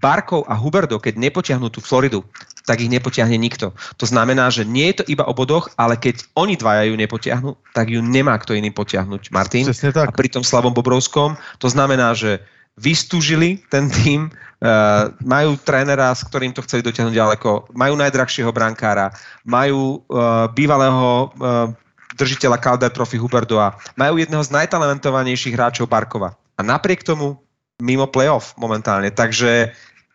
Barkov 0.03 0.43
a 0.51 0.59
Huberdo, 0.59 0.99
keď 0.99 1.15
nepotiahnú 1.15 1.71
tú 1.71 1.79
Floridu, 1.79 2.27
tak 2.67 2.83
ich 2.83 2.91
nepotiahne 2.91 3.39
nikto. 3.39 3.71
To 3.95 4.05
znamená, 4.07 4.51
že 4.51 4.67
nie 4.67 4.91
je 4.91 4.99
to 4.99 5.05
iba 5.07 5.23
o 5.23 5.31
bodoch, 5.31 5.71
ale 5.79 5.95
keď 5.95 6.27
oni 6.35 6.59
dvaja 6.59 6.91
ju 6.91 6.95
nepotiahnu, 6.99 7.55
tak 7.71 7.87
ju 7.87 8.03
nemá 8.03 8.35
kto 8.35 8.51
iný 8.51 8.75
potiahnuť. 8.75 9.31
Martin. 9.31 9.71
tak. 9.71 10.11
A 10.11 10.15
pri 10.15 10.27
tom 10.27 10.43
Slavom 10.43 10.75
Bobrovskom 10.75 11.39
to 11.63 11.71
znamená, 11.71 12.11
že 12.11 12.43
vystúžili 12.75 13.63
ten 13.71 13.87
tým, 13.87 14.27
uh, 14.27 15.13
majú 15.21 15.55
trénera, 15.61 16.11
s 16.11 16.25
ktorým 16.25 16.51
to 16.51 16.65
chceli 16.65 16.81
dotiahnuť 16.83 17.13
ďaleko, 17.13 17.49
majú 17.77 17.93
najdrahšieho 17.95 18.49
brankára, 18.49 19.13
majú 19.45 20.01
uh, 20.09 20.49
bývalého 20.51 21.29
uh, 21.37 21.69
držiteľa 22.17 22.57
Calder 22.61 22.89
Trophy 22.89 23.21
Huberdoa, 23.21 23.77
majú 23.93 24.17
jedného 24.17 24.41
z 24.41 24.53
najtalentovanejších 24.53 25.53
hráčov 25.53 25.89
Barkova. 25.89 26.33
A 26.57 26.61
napriek 26.61 27.05
tomu 27.05 27.37
mimo 27.81 28.05
playoff 28.05 28.53
momentálne. 28.57 29.09
Takže 29.09 29.73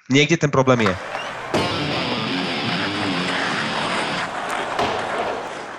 niekde 0.09 0.41
ten 0.41 0.51
problém 0.51 0.89
je. 0.89 0.95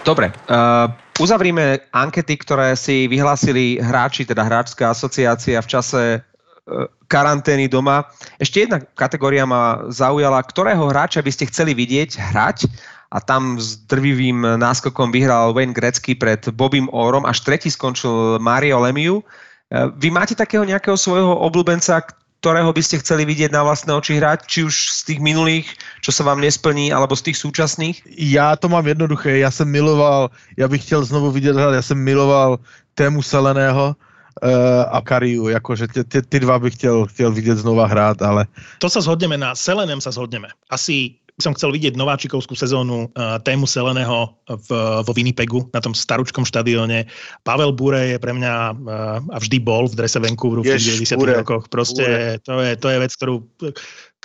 Dobre, 0.07 0.33
uh, 0.49 0.89
uzavrime 1.21 1.85
ankety, 1.93 2.39
ktoré 2.41 2.73
si 2.73 3.05
vyhlásili 3.05 3.77
hráči, 3.77 4.25
teda 4.25 4.41
hráčská 4.41 4.89
asociácia 4.89 5.61
v 5.61 5.69
čase 5.69 6.01
uh, 6.17 6.89
karantény 7.05 7.69
doma. 7.69 8.09
Ešte 8.41 8.65
jedna 8.65 8.81
kategória 8.97 9.45
ma 9.45 9.85
zaujala, 9.93 10.41
ktorého 10.41 10.89
hráča 10.89 11.21
by 11.21 11.29
ste 11.29 11.45
chceli 11.53 11.77
vidieť 11.77 12.17
hrať 12.33 12.65
a 13.13 13.21
tam 13.21 13.61
s 13.61 13.85
drvivým 13.85 14.57
náskokom 14.57 15.13
vyhral 15.13 15.53
Wayne 15.53 15.77
Gretzky 15.77 16.17
pred 16.17 16.41
Bobim 16.57 16.89
Orom, 16.89 17.25
až 17.29 17.45
tretí 17.45 17.69
skončil 17.69 18.41
Mario 18.41 18.81
Lemieux. 18.81 19.21
Uh, 19.69 19.93
vy 19.93 20.09
máte 20.09 20.33
takého 20.33 20.65
nejakého 20.65 20.97
svojho 20.97 21.37
obľúbenca, 21.37 22.01
ktorého 22.39 22.71
by 22.71 22.81
ste 22.83 23.03
chceli 23.03 23.27
vidieť 23.27 23.51
na 23.51 23.67
vlastné 23.67 23.91
oči 23.91 24.15
hrať, 24.15 24.47
či 24.47 24.59
už 24.63 24.75
z 24.95 25.01
tých 25.11 25.19
minulých, 25.19 25.67
čo 25.99 26.15
sa 26.15 26.23
vám 26.23 26.39
nesplní, 26.39 26.95
alebo 26.95 27.11
z 27.15 27.31
tých 27.31 27.37
súčasných? 27.37 27.99
Já 28.15 28.55
to 28.55 28.71
mám 28.71 28.87
jednoduché, 28.87 29.37
já 29.37 29.51
jsem 29.51 29.67
miloval, 29.67 30.31
já 30.57 30.67
bych 30.67 30.83
chtěl 30.83 31.05
znovu 31.05 31.31
vidět 31.31 31.55
hrát, 31.55 31.73
já 31.73 31.81
jsem 31.81 31.99
miloval 31.99 32.59
Tému 32.95 33.21
Seleného, 33.21 33.95
uh, 34.43 34.95
a 34.95 35.01
Kariu, 35.01 35.47
jakože 35.47 35.87
ty, 35.87 36.03
ty, 36.03 36.21
ty 36.21 36.39
dva 36.39 36.59
bych 36.59 36.73
chtěl, 36.73 37.05
chtěl 37.05 37.31
vidět 37.31 37.57
znova 37.57 37.87
hrát, 37.87 38.21
ale... 38.21 38.47
To 38.79 38.87
sa 38.87 39.03
zhodneme, 39.03 39.35
na 39.35 39.55
Selenem 39.55 39.99
sa 39.99 40.11
zhodneme. 40.11 40.47
Asi 40.71 41.18
som 41.39 41.55
chcel 41.55 41.71
vidieť 41.71 41.95
nováčikovskú 41.95 42.53
sezónu 42.53 43.07
uh, 43.15 43.39
tému 43.41 43.63
Seleného 43.63 44.35
v, 44.47 44.69
vo 45.03 45.11
Winnipegu 45.15 45.65
na 45.71 45.79
tom 45.79 45.95
staručkom 45.95 46.43
štadióne. 46.43 47.07
Pavel 47.47 47.71
Bure 47.71 48.15
je 48.15 48.17
pre 48.19 48.35
mňa 48.35 48.53
uh, 48.75 49.33
a 49.33 49.37
vždy 49.39 49.57
bol 49.63 49.87
v 49.87 49.95
drese 49.95 50.19
Vancouveru 50.19 50.61
v 50.61 50.75
tých 50.75 51.07
90 51.07 51.39
rokoch. 51.43 51.71
Proste 51.71 52.37
to 52.43 52.59
je, 52.59 52.75
to 52.75 52.87
je 52.91 52.97
vec, 52.99 53.11
ktorú, 53.15 53.35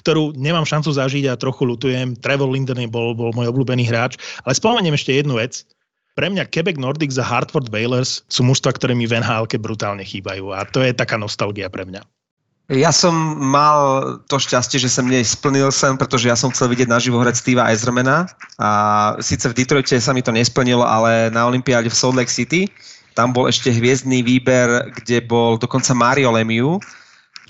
ktorú 0.03 0.35
nemám 0.35 0.67
šancu 0.67 0.91
zažiť 0.91 1.31
a 1.31 1.39
trochu 1.39 1.65
lutujem. 1.65 2.19
Trevor 2.19 2.51
Linden 2.51 2.83
bol, 2.91 3.15
bol 3.15 3.31
môj 3.33 3.49
obľúbený 3.49 3.87
hráč. 3.87 4.19
Ale 4.43 4.59
spomeniem 4.59 4.99
ešte 4.99 5.15
jednu 5.15 5.39
vec. 5.39 5.63
Pre 6.15 6.31
mňa 6.31 6.47
Quebec 6.47 6.79
Nordics 6.79 7.19
a 7.19 7.27
Hartford 7.27 7.75
Whalers 7.75 8.23
sú 8.31 8.47
mužstva, 8.47 8.79
ktoré 8.79 8.95
mi 8.95 9.03
v 9.11 9.19
nhl 9.19 9.51
brutálne 9.59 10.07
chýbajú 10.07 10.55
a 10.55 10.63
to 10.63 10.79
je 10.79 10.95
taká 10.95 11.19
nostalgia 11.19 11.67
pre 11.67 11.83
mňa. 11.83 12.07
Ja 12.73 12.97
som 12.97 13.13
mal 13.37 13.77
to 14.25 14.41
šťastie, 14.41 14.81
že 14.81 14.89
sa 14.89 15.05
mne 15.05 15.21
splnil 15.21 15.69
sen, 15.69 16.01
pretože 16.01 16.33
ja 16.33 16.37
som 16.37 16.49
chcel 16.49 16.73
vidieť 16.73 16.89
naživo 16.89 17.21
hrať 17.21 17.37
Steva 17.37 17.69
Eisermana 17.69 18.25
a 18.57 18.71
síce 19.21 19.53
v 19.53 19.57
Detroite 19.61 20.01
sa 20.01 20.17
mi 20.17 20.25
to 20.25 20.33
nesplnilo, 20.33 20.81
ale 20.81 21.29
na 21.29 21.45
Olympiáde 21.45 21.93
v 21.93 21.99
Salt 21.99 22.17
Lake 22.17 22.33
City 22.33 22.65
tam 23.13 23.37
bol 23.37 23.53
ešte 23.53 23.69
hviezdný 23.69 24.25
výber, 24.25 24.89
kde 24.97 25.21
bol 25.29 25.61
dokonca 25.61 25.93
Mario 25.93 26.33
Lemieux. 26.33 26.81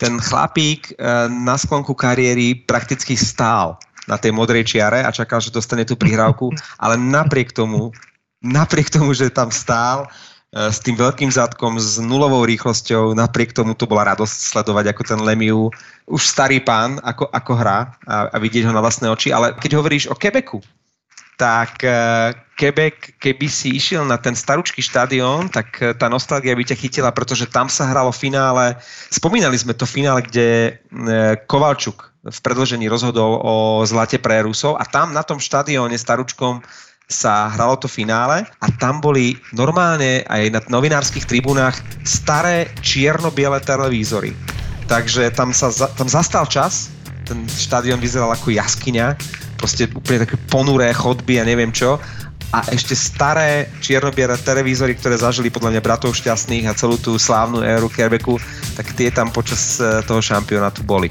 Ten 0.02 0.18
chlapík 0.18 0.90
e, 0.90 1.30
na 1.30 1.54
sklonku 1.54 1.94
kariéry 1.94 2.66
prakticky 2.66 3.14
stál 3.14 3.78
na 4.10 4.18
tej 4.18 4.34
modrej 4.34 4.66
čiare 4.66 5.06
a 5.06 5.14
čakal, 5.14 5.38
že 5.38 5.54
dostane 5.54 5.86
tú 5.86 5.94
prihrávku, 5.94 6.50
ale 6.76 6.98
napriek 6.98 7.54
tomu, 7.54 7.94
napriek 8.42 8.90
tomu, 8.90 9.14
že 9.14 9.30
tam 9.30 9.54
stál, 9.54 10.10
s 10.54 10.78
tým 10.78 10.94
veľkým 10.94 11.34
zadkom, 11.34 11.82
s 11.82 11.98
nulovou 11.98 12.46
rýchlosťou. 12.46 13.18
Napriek 13.18 13.50
tomu 13.50 13.74
to 13.74 13.90
bola 13.90 14.14
radosť 14.14 14.54
sledovať, 14.54 14.94
ako 14.94 15.02
ten 15.02 15.20
Lemiu, 15.20 15.66
už 16.06 16.22
starý 16.22 16.62
pán, 16.62 17.02
ako, 17.02 17.26
ako 17.34 17.52
hrá 17.58 17.90
a, 18.06 18.30
a 18.30 18.36
vidieť 18.38 18.70
ho 18.70 18.72
na 18.72 18.78
vlastné 18.78 19.10
oči. 19.10 19.34
Ale 19.34 19.58
keď 19.58 19.82
hovoríš 19.82 20.06
o 20.06 20.14
Quebecu, 20.14 20.62
tak 21.34 21.82
uh, 21.82 22.30
Quebec, 22.54 23.18
keby 23.18 23.50
si 23.50 23.74
išiel 23.74 24.06
na 24.06 24.14
ten 24.14 24.38
staručký 24.38 24.78
štadión, 24.78 25.50
tak 25.50 25.74
uh, 25.82 25.90
tá 25.90 26.06
nostalgia 26.06 26.54
by 26.54 26.62
ťa 26.62 26.78
chytila, 26.78 27.10
pretože 27.10 27.50
tam 27.50 27.66
sa 27.66 27.90
hralo 27.90 28.14
finále. 28.14 28.78
Spomínali 29.10 29.58
sme 29.58 29.74
to 29.74 29.82
finále, 29.82 30.22
kde 30.22 30.78
Kovalčuk 31.50 32.14
v 32.24 32.38
predložení 32.38 32.86
rozhodol 32.86 33.42
o 33.42 33.82
zlate 33.82 34.22
pre 34.22 34.46
Rusov 34.46 34.78
a 34.78 34.86
tam 34.86 35.10
na 35.10 35.26
tom 35.26 35.42
štadióne 35.42 35.98
staručkom 35.98 36.62
sa 37.04 37.52
hralo 37.52 37.76
to 37.76 37.84
finále 37.84 38.48
a 38.48 38.66
tam 38.80 38.98
boli 38.98 39.36
normálne 39.52 40.24
aj 40.24 40.42
na 40.48 40.60
novinárskych 40.72 41.28
tribúnach 41.28 41.76
staré 42.02 42.72
čierno-biele 42.80 43.60
televízory. 43.60 44.32
Takže 44.88 45.32
tam 45.32 45.52
sa 45.52 45.72
tam 45.72 46.08
zastal 46.08 46.44
čas, 46.48 46.92
ten 47.24 47.44
štadión 47.48 48.00
vyzeral 48.00 48.32
ako 48.32 48.52
jaskyňa, 48.52 49.16
proste 49.56 49.88
úplne 49.92 50.28
také 50.28 50.36
ponuré 50.48 50.92
chodby 50.92 51.40
a 51.40 51.48
neviem 51.48 51.72
čo. 51.72 51.96
A 52.54 52.62
ešte 52.70 52.94
staré 52.94 53.66
čierno-biele 53.82 54.38
televízory, 54.38 54.94
ktoré 54.94 55.18
zažili 55.18 55.50
podľa 55.50 55.74
mňa 55.74 55.82
bratov 55.82 56.14
šťastných 56.14 56.70
a 56.70 56.76
celú 56.76 56.94
tú 57.00 57.18
slávnu 57.18 57.66
éru 57.66 57.90
Quebecu, 57.90 58.38
tak 58.78 58.94
tie 58.94 59.10
tam 59.10 59.32
počas 59.34 59.82
eh, 59.82 60.04
toho 60.06 60.22
šampionátu 60.22 60.86
boli. 60.86 61.10